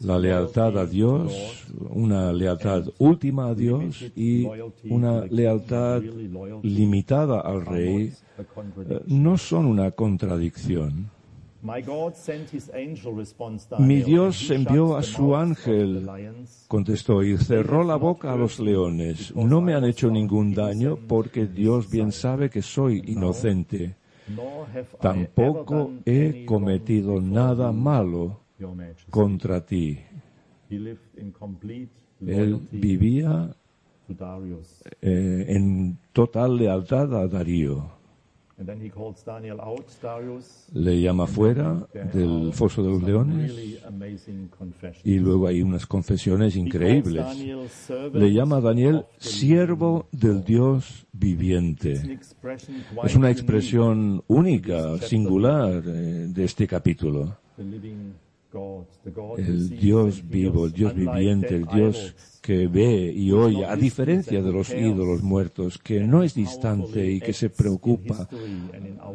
La 0.00 0.18
lealtad 0.18 0.76
a 0.76 0.84
Dios, 0.84 1.64
una 1.88 2.30
lealtad 2.30 2.84
última 2.98 3.48
a 3.48 3.54
Dios 3.54 4.04
y 4.14 4.46
una 4.90 5.24
lealtad 5.24 6.02
limitada 6.62 7.40
al 7.40 7.64
rey 7.64 8.12
eh, 8.36 9.00
no 9.06 9.38
son 9.38 9.64
una 9.64 9.92
contradicción. 9.92 11.10
Mi 13.78 14.02
Dios 14.02 14.50
envió 14.50 14.96
a 14.96 15.02
su 15.02 15.36
ángel, 15.36 16.08
contestó, 16.66 17.22
y 17.22 17.36
cerró 17.36 17.84
la 17.84 17.96
boca 17.96 18.32
a 18.32 18.36
los 18.36 18.58
leones. 18.60 19.34
No 19.34 19.60
me 19.60 19.74
han 19.74 19.84
hecho 19.84 20.10
ningún 20.10 20.54
daño 20.54 20.96
porque 21.06 21.46
Dios 21.46 21.90
bien 21.90 22.12
sabe 22.12 22.48
que 22.48 22.62
soy 22.62 23.02
inocente. 23.06 23.96
Tampoco 25.00 25.92
he 26.06 26.44
cometido 26.46 27.20
nada 27.20 27.72
malo 27.72 28.40
contra 29.10 29.64
ti. 29.64 29.98
Él 32.26 32.68
vivía 32.70 33.54
eh, 35.02 35.44
en 35.48 35.98
total 36.12 36.56
lealtad 36.56 37.14
a 37.14 37.28
Darío. 37.28 37.99
Le 40.74 41.00
llama 41.00 41.26
fuera 41.26 41.86
del 42.12 42.52
foso 42.52 42.82
de 42.82 42.90
los 42.90 43.02
leones. 43.02 43.52
y 45.04 45.18
luego 45.18 45.46
hay 45.46 45.62
unas 45.62 45.86
confesiones 45.86 46.56
increíbles. 46.56 47.24
Le 48.12 48.32
llama 48.32 48.56
a 48.56 48.60
Daniel 48.60 49.04
siervo 49.18 50.06
del 50.12 50.44
Dios 50.44 51.06
viviente. 51.12 52.18
Es 53.04 53.16
una 53.16 53.30
expresión 53.30 54.22
única, 54.28 54.98
singular 54.98 55.82
eh, 55.86 56.26
de 56.28 56.44
este 56.44 56.66
capítulo 56.66 57.38
el 59.38 59.70
Dios 59.70 60.28
vivo, 60.28 60.66
el 60.66 60.72
Dios 60.72 60.94
viviente, 60.94 61.56
el 61.56 61.66
Dios 61.66 62.14
que 62.40 62.66
ve 62.66 63.12
y 63.14 63.30
oye, 63.32 63.64
a 63.64 63.76
diferencia 63.76 64.42
de 64.42 64.52
los 64.52 64.70
ídolos 64.70 65.22
muertos, 65.22 65.78
que 65.78 66.00
no 66.00 66.22
es 66.22 66.34
distante 66.34 67.10
y 67.10 67.20
que 67.20 67.32
se 67.32 67.50
preocupa, 67.50 68.28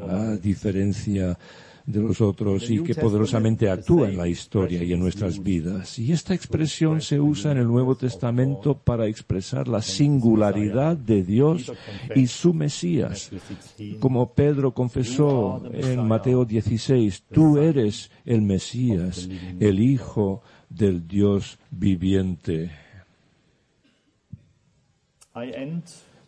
a 0.09 0.35
diferencia 0.37 1.37
de 1.85 2.01
los 2.01 2.19
otros 2.19 2.69
y 2.69 2.81
que 2.81 2.95
poderosamente 2.95 3.69
actúa 3.69 4.09
en 4.09 4.17
la 4.17 4.27
historia 4.27 4.83
y 4.83 4.93
en 4.93 4.99
nuestras 4.99 5.41
vidas. 5.41 5.99
Y 5.99 6.11
esta 6.11 6.33
expresión 6.33 7.01
se 7.01 7.19
usa 7.19 7.51
en 7.51 7.59
el 7.59 7.67
Nuevo 7.67 7.95
Testamento 7.95 8.75
para 8.75 9.07
expresar 9.07 9.67
la 9.67 9.81
singularidad 9.81 10.97
de 10.97 11.23
Dios 11.23 11.71
y 12.15 12.27
su 12.27 12.53
Mesías. 12.53 13.31
Como 13.99 14.33
Pedro 14.33 14.73
confesó 14.73 15.63
en 15.71 16.07
Mateo 16.07 16.45
16, 16.45 17.23
tú 17.31 17.59
eres 17.59 18.09
el 18.25 18.41
Mesías, 18.41 19.29
el 19.59 19.79
Hijo 19.79 20.41
del 20.69 21.07
Dios 21.07 21.59
viviente. 21.69 22.71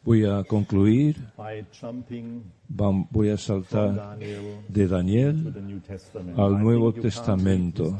Voy 0.08 0.24
a 0.24 0.42
concluir, 0.46 1.18
voy 3.12 3.30
a 3.30 3.36
saltar 3.36 4.18
de 4.70 4.88
Daniel 4.88 5.54
al 6.38 6.64
Nuevo 6.64 6.94
Testamento. 6.94 7.98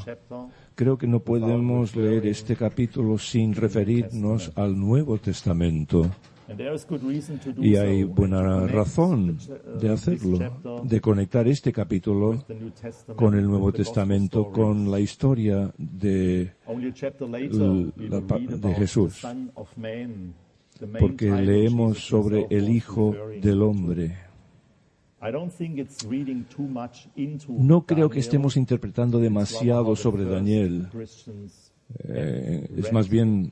Creo 0.74 0.98
que 0.98 1.06
no 1.06 1.20
podemos 1.20 1.98
leer 1.98 2.28
este 2.28 2.56
capítulo 2.56 3.18
sin 3.18 3.54
referirnos 3.54 4.54
al 4.56 4.80
Nuevo 4.80 5.18
Testamento. 5.18 6.10
Y 7.58 7.76
hay 7.76 8.06
buena 8.06 8.66
razón 8.68 9.38
de 9.78 9.90
hacerlo, 9.90 10.82
de 10.86 11.02
conectar 11.02 11.46
este 11.50 11.74
capítulo 11.74 12.42
con 13.18 13.36
el 13.36 13.46
Nuevo 13.46 13.74
Testamento, 13.74 14.50
con 14.50 14.90
la 14.90 15.02
historia 15.02 15.74
de, 15.78 16.54
de 18.62 18.74
Jesús 18.76 19.26
porque 21.00 21.32
leemos 21.32 22.06
sobre 22.06 22.48
el 22.50 22.70
Hijo 22.70 23.16
del 23.42 23.62
Hombre. 23.62 24.18
No 27.48 27.86
creo 27.86 28.10
que 28.10 28.20
estemos 28.20 28.58
interpretando 28.58 29.20
demasiado 29.20 29.96
sobre 29.96 30.26
Daniel. 30.26 30.88
Eh, 32.04 32.70
es 32.78 32.94
más 32.94 33.10
bien 33.10 33.52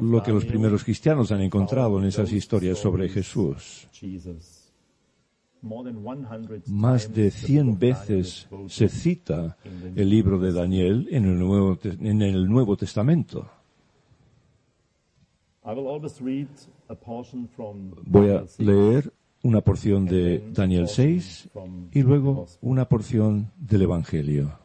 lo 0.00 0.22
que 0.22 0.32
los 0.32 0.44
primeros 0.44 0.84
cristianos 0.84 1.32
han 1.32 1.40
encontrado 1.40 1.98
en 1.98 2.06
esas 2.06 2.32
historias 2.32 2.78
sobre 2.78 3.08
Jesús. 3.08 3.88
Más 6.66 7.12
de 7.12 7.30
cien 7.30 7.78
veces 7.78 8.48
se 8.68 8.88
cita 8.88 9.56
el 9.96 10.08
libro 10.08 10.38
de 10.38 10.52
Daniel 10.52 11.08
en 11.10 11.24
el 11.24 11.38
Nuevo, 11.38 11.78
en 11.82 12.22
el 12.22 12.48
Nuevo 12.48 12.76
Testamento. 12.76 13.50
Voy 18.06 18.30
a 18.30 18.44
leer 18.56 19.12
una 19.42 19.60
porción 19.60 20.06
de 20.06 20.50
Daniel 20.50 20.88
6 20.88 21.50
y 21.92 22.02
luego 22.02 22.46
una 22.62 22.88
porción 22.88 23.52
del 23.58 23.82
Evangelio. 23.82 24.58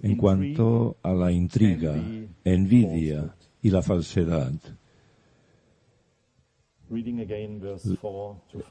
En 0.00 0.16
cuanto 0.16 0.96
a 1.02 1.12
la 1.12 1.30
intriga, 1.32 1.94
envidia 2.44 3.36
y 3.60 3.68
la 3.68 3.82
falsedad. 3.82 4.52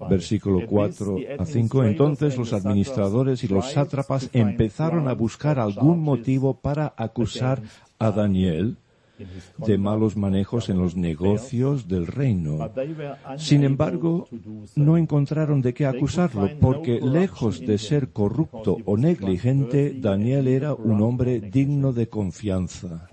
Versículo 0.10 0.66
4 0.68 1.18
a 1.38 1.46
5. 1.46 1.84
Entonces 1.84 2.38
los 2.38 2.54
administradores 2.54 3.44
y 3.44 3.48
los 3.50 3.72
sátrapas 3.72 4.32
empezaron 4.34 5.08
a 5.08 5.14
buscar 5.14 5.60
algún 5.60 6.00
motivo 6.00 6.60
para 6.60 6.96
acusar 6.98 7.62
a 8.00 8.10
Daniel 8.10 8.78
de 9.58 9.78
malos 9.78 10.16
manejos 10.16 10.70
en 10.70 10.80
los 10.80 10.96
negocios 10.96 11.88
del 11.88 12.08
reino. 12.08 12.70
Sin 13.38 13.64
embargo, 13.64 14.28
no 14.76 14.98
encontraron 14.98 15.62
de 15.62 15.74
qué 15.74 15.86
acusarlo, 15.86 16.50
porque 16.60 17.00
lejos 17.02 17.60
de 17.60 17.78
ser 17.78 18.10
corrupto 18.10 18.78
o 18.86 18.98
negligente, 18.98 19.96
Daniel 20.00 20.48
era 20.48 20.74
un 20.74 21.02
hombre 21.02 21.40
digno 21.40 21.94
de 21.94 22.08
confianza. 22.08 23.08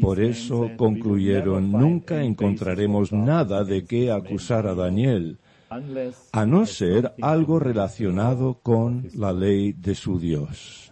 Por 0.00 0.20
eso 0.20 0.70
concluyeron, 0.76 1.72
nunca 1.72 2.22
encontraremos 2.22 3.12
nada 3.12 3.64
de 3.64 3.84
qué 3.84 4.10
acusar 4.10 4.66
a 4.66 4.74
Daniel 4.74 5.38
a 6.32 6.46
no 6.46 6.66
ser 6.66 7.12
algo 7.20 7.58
relacionado 7.58 8.60
con 8.62 9.08
la 9.14 9.32
ley 9.32 9.72
de 9.72 9.94
su 9.94 10.18
Dios. 10.18 10.90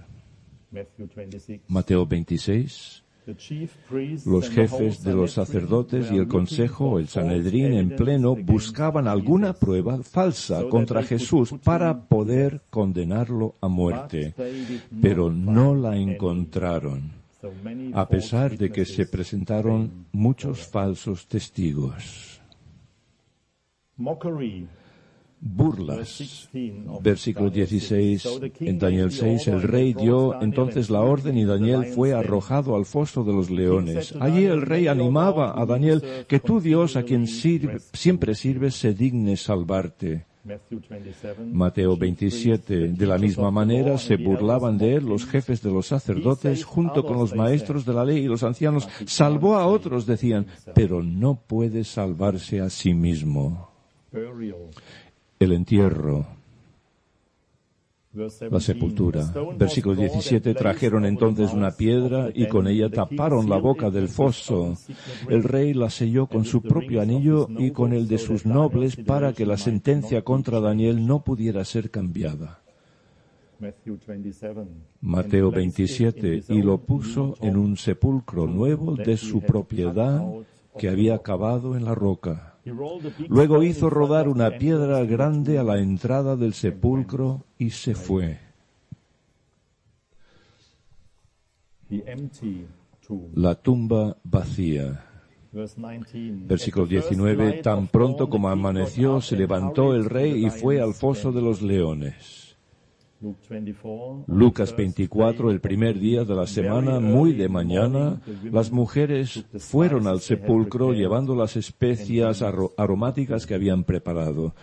Mateo 1.69 2.07
26. 2.07 3.06
Los 4.25 4.51
jefes 4.51 5.03
de 5.03 5.13
los 5.13 5.33
sacerdotes 5.33 6.13
y 6.13 6.17
el 6.17 6.29
consejo, 6.29 6.99
el 7.01 7.09
Sanedrín 7.09 7.73
en 7.73 7.97
pleno, 7.97 8.37
buscaban 8.37 9.09
alguna 9.09 9.53
prueba 9.53 10.01
falsa 10.03 10.69
contra 10.69 11.03
Jesús 11.03 11.53
para 11.65 12.07
poder 12.07 12.63
condenarlo 12.71 13.57
a 13.61 13.67
muerte, 13.69 14.35
pero 15.03 15.33
no 15.33 15.75
la 15.75 15.97
encontraron, 15.97 17.11
a 17.95 18.09
pesar 18.09 18.57
de 18.57 18.71
que 18.71 18.85
se 18.85 19.07
presentaron 19.07 20.07
muchos 20.13 20.67
falsos 20.67 21.27
testigos 21.27 22.41
burlas. 25.41 26.49
Versículo 27.01 27.51
16, 27.51 28.41
en 28.61 28.79
Daniel 28.79 29.13
6, 29.13 29.49
el 29.49 29.63
rey 29.63 29.95
dio 29.95 30.41
entonces 30.41 30.91
la 30.91 31.01
orden 31.01 31.37
y 31.37 31.45
Daniel 31.45 31.87
fue 31.87 32.15
arrojado 32.15 32.77
al 32.77 32.85
foso 32.85 33.25
de 33.25 33.33
los 33.33 33.51
leones. 33.51 34.15
Allí 34.21 34.45
el 34.45 34.63
rey 34.63 34.89
animaba 34.89 35.61
a 35.61 35.67
Daniel 35.67 36.03
que 36.27 36.41
tú 36.41 36.61
Dios 36.61 36.97
a 36.97 37.03
quien 37.03 37.27
siempre 37.27 38.35
sirves 38.35 38.75
se 38.75 38.95
digne 38.95 39.37
salvarte. 39.37 40.25
Mateo 41.53 41.97
27. 41.97 42.93
De 42.93 43.07
la 43.07 43.19
misma 43.19 43.51
manera 43.51 43.99
se 43.99 44.17
burlaban 44.17 44.79
de 44.79 44.95
él 44.95 45.05
los 45.05 45.27
jefes 45.27 45.61
de 45.61 45.73
los 45.73 45.89
sacerdotes 45.89 46.65
junto 46.65 47.05
con 47.05 47.19
los 47.19 47.35
maestros 47.35 47.85
de 47.85 47.93
la 47.93 48.05
ley 48.05 48.19
y 48.19 48.29
los 48.29 48.45
ancianos. 48.45 48.89
Salvó 49.07 49.57
a 49.57 49.67
otros, 49.67 50.07
decían, 50.07 50.47
pero 50.73 51.03
no 51.03 51.35
puede 51.35 51.83
salvarse 51.83 52.61
a 52.61 52.71
sí 52.71 52.95
mismo 52.95 53.71
el 55.39 55.53
entierro, 55.53 56.27
la 58.51 58.61
sepultura. 58.61 59.31
Versículo 59.59 59.95
17, 59.95 60.55
trajeron 60.55 61.05
entonces 61.05 61.53
una 61.53 61.73
piedra 61.73 62.31
y 62.35 62.49
con 62.49 62.67
ella 62.67 62.89
taparon 62.89 63.49
la 63.49 63.59
boca 63.59 63.91
del 63.91 64.09
foso. 64.09 64.75
El 65.29 65.43
rey 65.43 65.75
la 65.75 65.91
selló 65.91 66.27
con 66.27 66.45
su 66.45 66.63
propio 66.63 67.03
anillo 67.03 67.49
y 67.59 67.73
con 67.73 67.93
el 67.93 68.09
de 68.09 68.19
sus 68.19 68.47
nobles 68.47 68.97
para 68.97 69.33
que 69.33 69.45
la 69.45 69.59
sentencia 69.59 70.23
contra 70.23 70.61
Daniel 70.61 71.07
no 71.07 71.23
pudiera 71.23 71.65
ser 71.65 71.91
cambiada. 71.91 72.61
Mateo 75.01 75.51
27, 75.51 76.45
y 76.49 76.63
lo 76.63 76.79
puso 76.79 77.37
en 77.41 77.57
un 77.57 77.77
sepulcro 77.77 78.47
nuevo 78.47 78.97
de 78.97 79.17
su 79.17 79.41
propiedad 79.41 80.23
que 80.79 80.89
había 80.91 81.19
cavado 81.19 81.75
en 81.75 81.85
la 81.85 81.95
roca. 81.95 82.56
Luego 83.29 83.63
hizo 83.63 83.89
rodar 83.89 84.29
una 84.29 84.59
piedra 84.59 85.05
grande 85.05 85.59
a 85.59 85.63
la 85.63 85.79
entrada 85.79 86.35
del 86.37 86.53
sepulcro 86.53 87.45
y 87.59 87.71
se 87.71 87.95
fue. 87.95 88.41
La 93.35 93.55
tumba 93.55 94.17
vacía. 94.25 95.05
Versículo 95.53 96.87
19. 96.87 97.63
Tan 97.63 97.87
pronto 97.87 98.29
como 98.29 98.49
amaneció, 98.49 99.21
se 99.21 99.37
levantó 99.37 99.95
el 99.95 100.05
rey 100.05 100.45
y 100.45 100.51
fue 100.51 100.81
al 100.81 100.93
foso 100.93 101.31
de 101.31 101.43
los 101.43 101.63
leones. 101.63 102.46
Lucas 104.27 104.77
24, 104.77 105.51
el 105.51 105.61
primer 105.61 105.99
día 105.99 106.25
de 106.25 106.35
la 106.35 106.47
semana, 106.47 107.01
muy 107.01 107.33
de 107.33 107.49
mañana, 107.49 108.21
las 108.51 108.71
mujeres 108.71 109.45
fueron 109.59 110.07
al 110.07 110.21
sepulcro 110.21 110.93
llevando 110.93 111.35
las 111.35 111.57
especias 111.57 112.43
aromáticas 112.43 113.47
que 113.47 113.55
habían 113.55 113.85
preparado. 113.85 114.55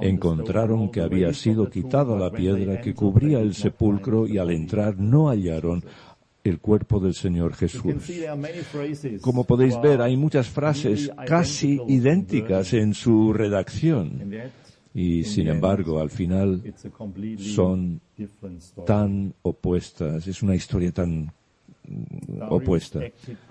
Encontraron 0.00 0.90
que 0.90 1.02
había 1.02 1.32
sido 1.34 1.68
quitada 1.68 2.16
la 2.16 2.30
piedra 2.30 2.80
que 2.80 2.94
cubría 2.94 3.40
el 3.40 3.54
sepulcro 3.54 4.26
y 4.26 4.38
al 4.38 4.50
entrar 4.50 4.98
no 4.98 5.28
hallaron 5.28 5.84
el 6.44 6.60
cuerpo 6.60 7.00
del 7.00 7.14
Señor 7.14 7.54
Jesús. 7.54 8.10
Como 9.20 9.44
podéis 9.44 9.78
ver, 9.82 10.00
hay 10.00 10.16
muchas 10.16 10.48
frases 10.48 11.10
casi 11.26 11.80
idénticas 11.88 12.72
en 12.72 12.94
su 12.94 13.34
redacción 13.34 14.52
y 14.96 15.24
sin 15.24 15.48
embargo 15.48 16.00
al 16.00 16.08
final 16.08 16.62
son 17.38 18.00
tan 18.86 19.34
opuestas, 19.42 20.26
es 20.26 20.42
una 20.42 20.54
historia 20.54 20.90
tan 20.90 21.34
opuesta. 22.48 23.00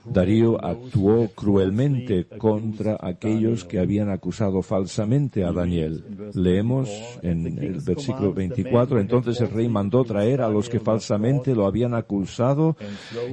Darío 0.05 0.63
actuó 0.63 1.27
cruelmente 1.29 2.25
contra 2.25 2.97
aquellos 2.99 3.65
que 3.65 3.79
habían 3.79 4.09
acusado 4.09 4.61
falsamente 4.61 5.43
a 5.43 5.51
Daniel. 5.51 6.03
Leemos 6.33 6.89
en 7.21 7.45
el 7.57 7.81
versículo 7.81 8.33
24, 8.33 8.99
entonces 8.99 9.41
el 9.41 9.49
rey 9.49 9.67
mandó 9.67 10.03
traer 10.03 10.41
a 10.41 10.49
los 10.49 10.69
que 10.69 10.79
falsamente 10.79 11.55
lo 11.55 11.65
habían 11.65 11.93
acusado 11.93 12.75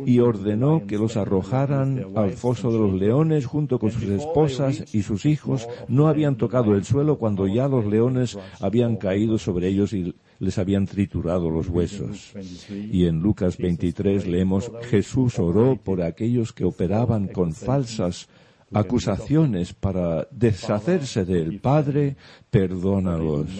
y 0.06 0.20
ordenó 0.20 0.86
que 0.86 0.98
los 0.98 1.16
arrojaran 1.16 2.06
al 2.14 2.32
foso 2.32 2.70
de 2.70 2.78
los 2.78 2.94
leones 2.94 3.46
junto 3.46 3.78
con 3.78 3.90
sus 3.90 4.04
esposas 4.04 4.94
y 4.94 5.02
sus 5.02 5.26
hijos. 5.26 5.68
No 5.88 6.08
habían 6.08 6.36
tocado 6.36 6.74
el 6.74 6.84
suelo 6.84 7.18
cuando 7.18 7.46
ya 7.46 7.68
los 7.68 7.84
leones 7.86 8.38
habían 8.60 8.96
caído 8.96 9.38
sobre 9.38 9.68
ellos 9.68 9.92
y 9.92 10.14
les 10.42 10.58
habían 10.58 10.86
triturado 10.86 11.50
los 11.50 11.68
huesos. 11.68 12.34
Y 12.68 13.06
en 13.06 13.20
Lucas 13.20 13.56
23 13.58 14.26
leemos, 14.26 14.72
Jesús 14.90 15.38
oró 15.38 15.76
por 15.76 16.02
aquellos 16.02 16.52
que 16.52 16.64
operaban 16.64 17.28
con 17.28 17.52
falsas 17.52 18.28
acusaciones 18.72 19.72
para 19.72 20.26
deshacerse 20.32 21.24
del 21.24 21.60
Padre, 21.60 22.16
perdónalos, 22.50 23.50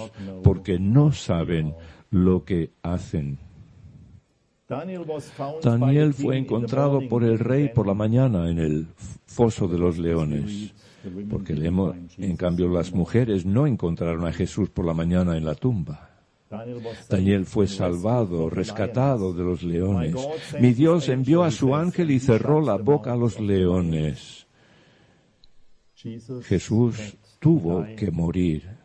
porque 0.42 0.80
no 0.80 1.12
saben 1.12 1.72
lo 2.10 2.44
que 2.44 2.72
hacen. 2.82 3.38
Daniel 4.68 6.14
fue 6.14 6.36
encontrado 6.36 7.08
por 7.08 7.22
el 7.22 7.38
rey 7.38 7.68
por 7.72 7.86
la 7.86 7.94
mañana 7.94 8.50
en 8.50 8.58
el 8.58 8.88
foso 9.26 9.68
de 9.68 9.78
los 9.78 9.98
leones, 9.98 10.74
porque 11.30 11.54
leemos, 11.54 11.94
en 12.18 12.36
cambio 12.36 12.68
las 12.68 12.92
mujeres 12.92 13.46
no 13.46 13.68
encontraron 13.68 14.26
a 14.26 14.32
Jesús 14.32 14.68
por 14.68 14.84
la 14.84 14.94
mañana 14.94 15.36
en 15.36 15.44
la 15.44 15.54
tumba. 15.54 16.11
Daniel 17.08 17.46
fue 17.46 17.66
salvado, 17.66 18.50
rescatado 18.50 19.32
de 19.32 19.42
los 19.42 19.62
leones. 19.62 20.14
Mi 20.60 20.72
Dios 20.74 21.08
envió 21.08 21.44
a 21.44 21.50
su 21.50 21.74
ángel 21.74 22.10
y 22.10 22.20
cerró 22.20 22.60
la 22.60 22.76
boca 22.76 23.12
a 23.12 23.16
los 23.16 23.40
leones. 23.40 24.46
Jesús 26.44 27.16
tuvo 27.38 27.86
que 27.96 28.10
morir. 28.10 28.81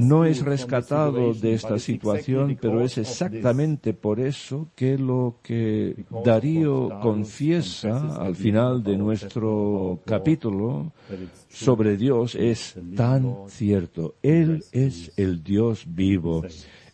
No 0.00 0.24
es 0.24 0.44
rescatado 0.44 1.32
de 1.32 1.54
esta 1.54 1.78
situación, 1.78 2.58
pero 2.60 2.82
es 2.82 2.98
exactamente 2.98 3.94
por 3.94 4.20
eso 4.20 4.68
que 4.74 4.98
lo 4.98 5.36
que 5.42 6.04
Darío 6.24 7.00
confiesa 7.00 8.16
al 8.16 8.36
final 8.36 8.82
de 8.82 8.96
nuestro 8.96 10.00
capítulo 10.04 10.92
sobre 11.48 11.96
Dios 11.96 12.34
es 12.34 12.76
tan 12.94 13.48
cierto. 13.48 14.14
Él 14.22 14.62
es 14.72 15.12
el 15.16 15.42
Dios 15.42 15.84
vivo. 15.88 16.42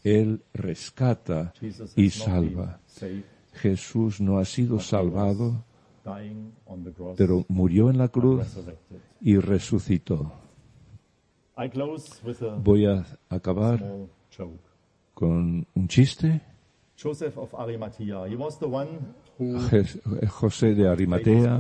Él 0.05 0.43
rescata 0.55 1.53
y 1.97 2.11
salva. 2.11 2.79
Jesús 3.55 4.21
no 4.21 4.39
ha 4.39 4.45
sido 4.45 4.79
salvado, 4.79 5.65
pero 7.17 7.45
murió 7.49 7.91
en 7.91 7.99
la 7.99 8.09
cruz 8.09 8.47
y 9.21 9.37
resucitó. 9.39 10.46
Voy 12.63 12.85
a 12.85 13.07
acabar 13.31 13.83
con 15.15 15.67
un 15.75 15.89
chiste. 15.89 16.43
José 20.29 20.75
de 20.75 20.89
Arimatea 20.89 21.59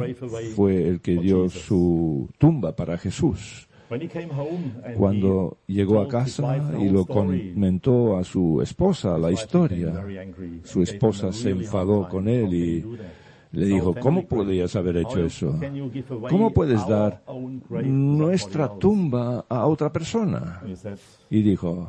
fue 0.54 0.86
el 0.86 1.00
que 1.00 1.16
dio 1.16 1.48
su 1.48 2.28
tumba 2.38 2.76
para 2.76 2.98
Jesús. 2.98 3.66
Cuando 4.96 5.58
llegó 5.66 6.00
a 6.00 6.08
casa 6.08 6.58
y 6.78 6.90
lo 6.90 7.06
comentó 7.06 8.18
a 8.18 8.24
su 8.24 8.60
esposa 8.60 9.16
la 9.16 9.30
historia, 9.30 10.04
su 10.64 10.82
esposa 10.82 11.32
se 11.32 11.50
enfadó 11.50 12.06
con 12.08 12.28
él 12.28 12.52
y 12.52 12.84
le 13.56 13.66
dijo, 13.66 13.94
¿cómo 13.94 14.26
podrías 14.26 14.76
haber 14.76 14.98
hecho 14.98 15.24
eso? 15.24 15.58
¿Cómo 16.28 16.52
puedes 16.52 16.86
dar 16.86 17.22
nuestra 17.70 18.68
tumba 18.78 19.46
a 19.48 19.66
otra 19.66 19.90
persona? 19.90 20.60
Y 21.30 21.40
dijo, 21.42 21.88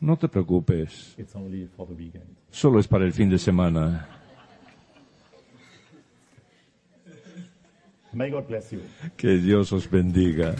no 0.00 0.16
te 0.16 0.28
preocupes, 0.28 1.14
solo 2.50 2.80
es 2.80 2.88
para 2.88 3.04
el 3.04 3.12
fin 3.12 3.28
de 3.28 3.38
semana. 3.38 4.08
Que 9.18 9.36
Dios 9.36 9.72
os 9.74 9.90
bendiga. 9.90 10.54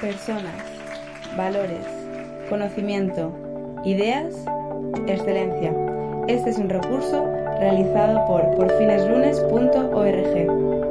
Personas, 0.00 0.64
valores, 1.36 1.84
conocimiento, 2.48 3.36
ideas, 3.84 4.34
excelencia. 5.06 5.93
Este 6.28 6.50
es 6.50 6.58
un 6.58 6.68
recurso 6.70 7.26
realizado 7.60 8.26
por 8.26 8.56
porfineslunes.org. 8.56 10.83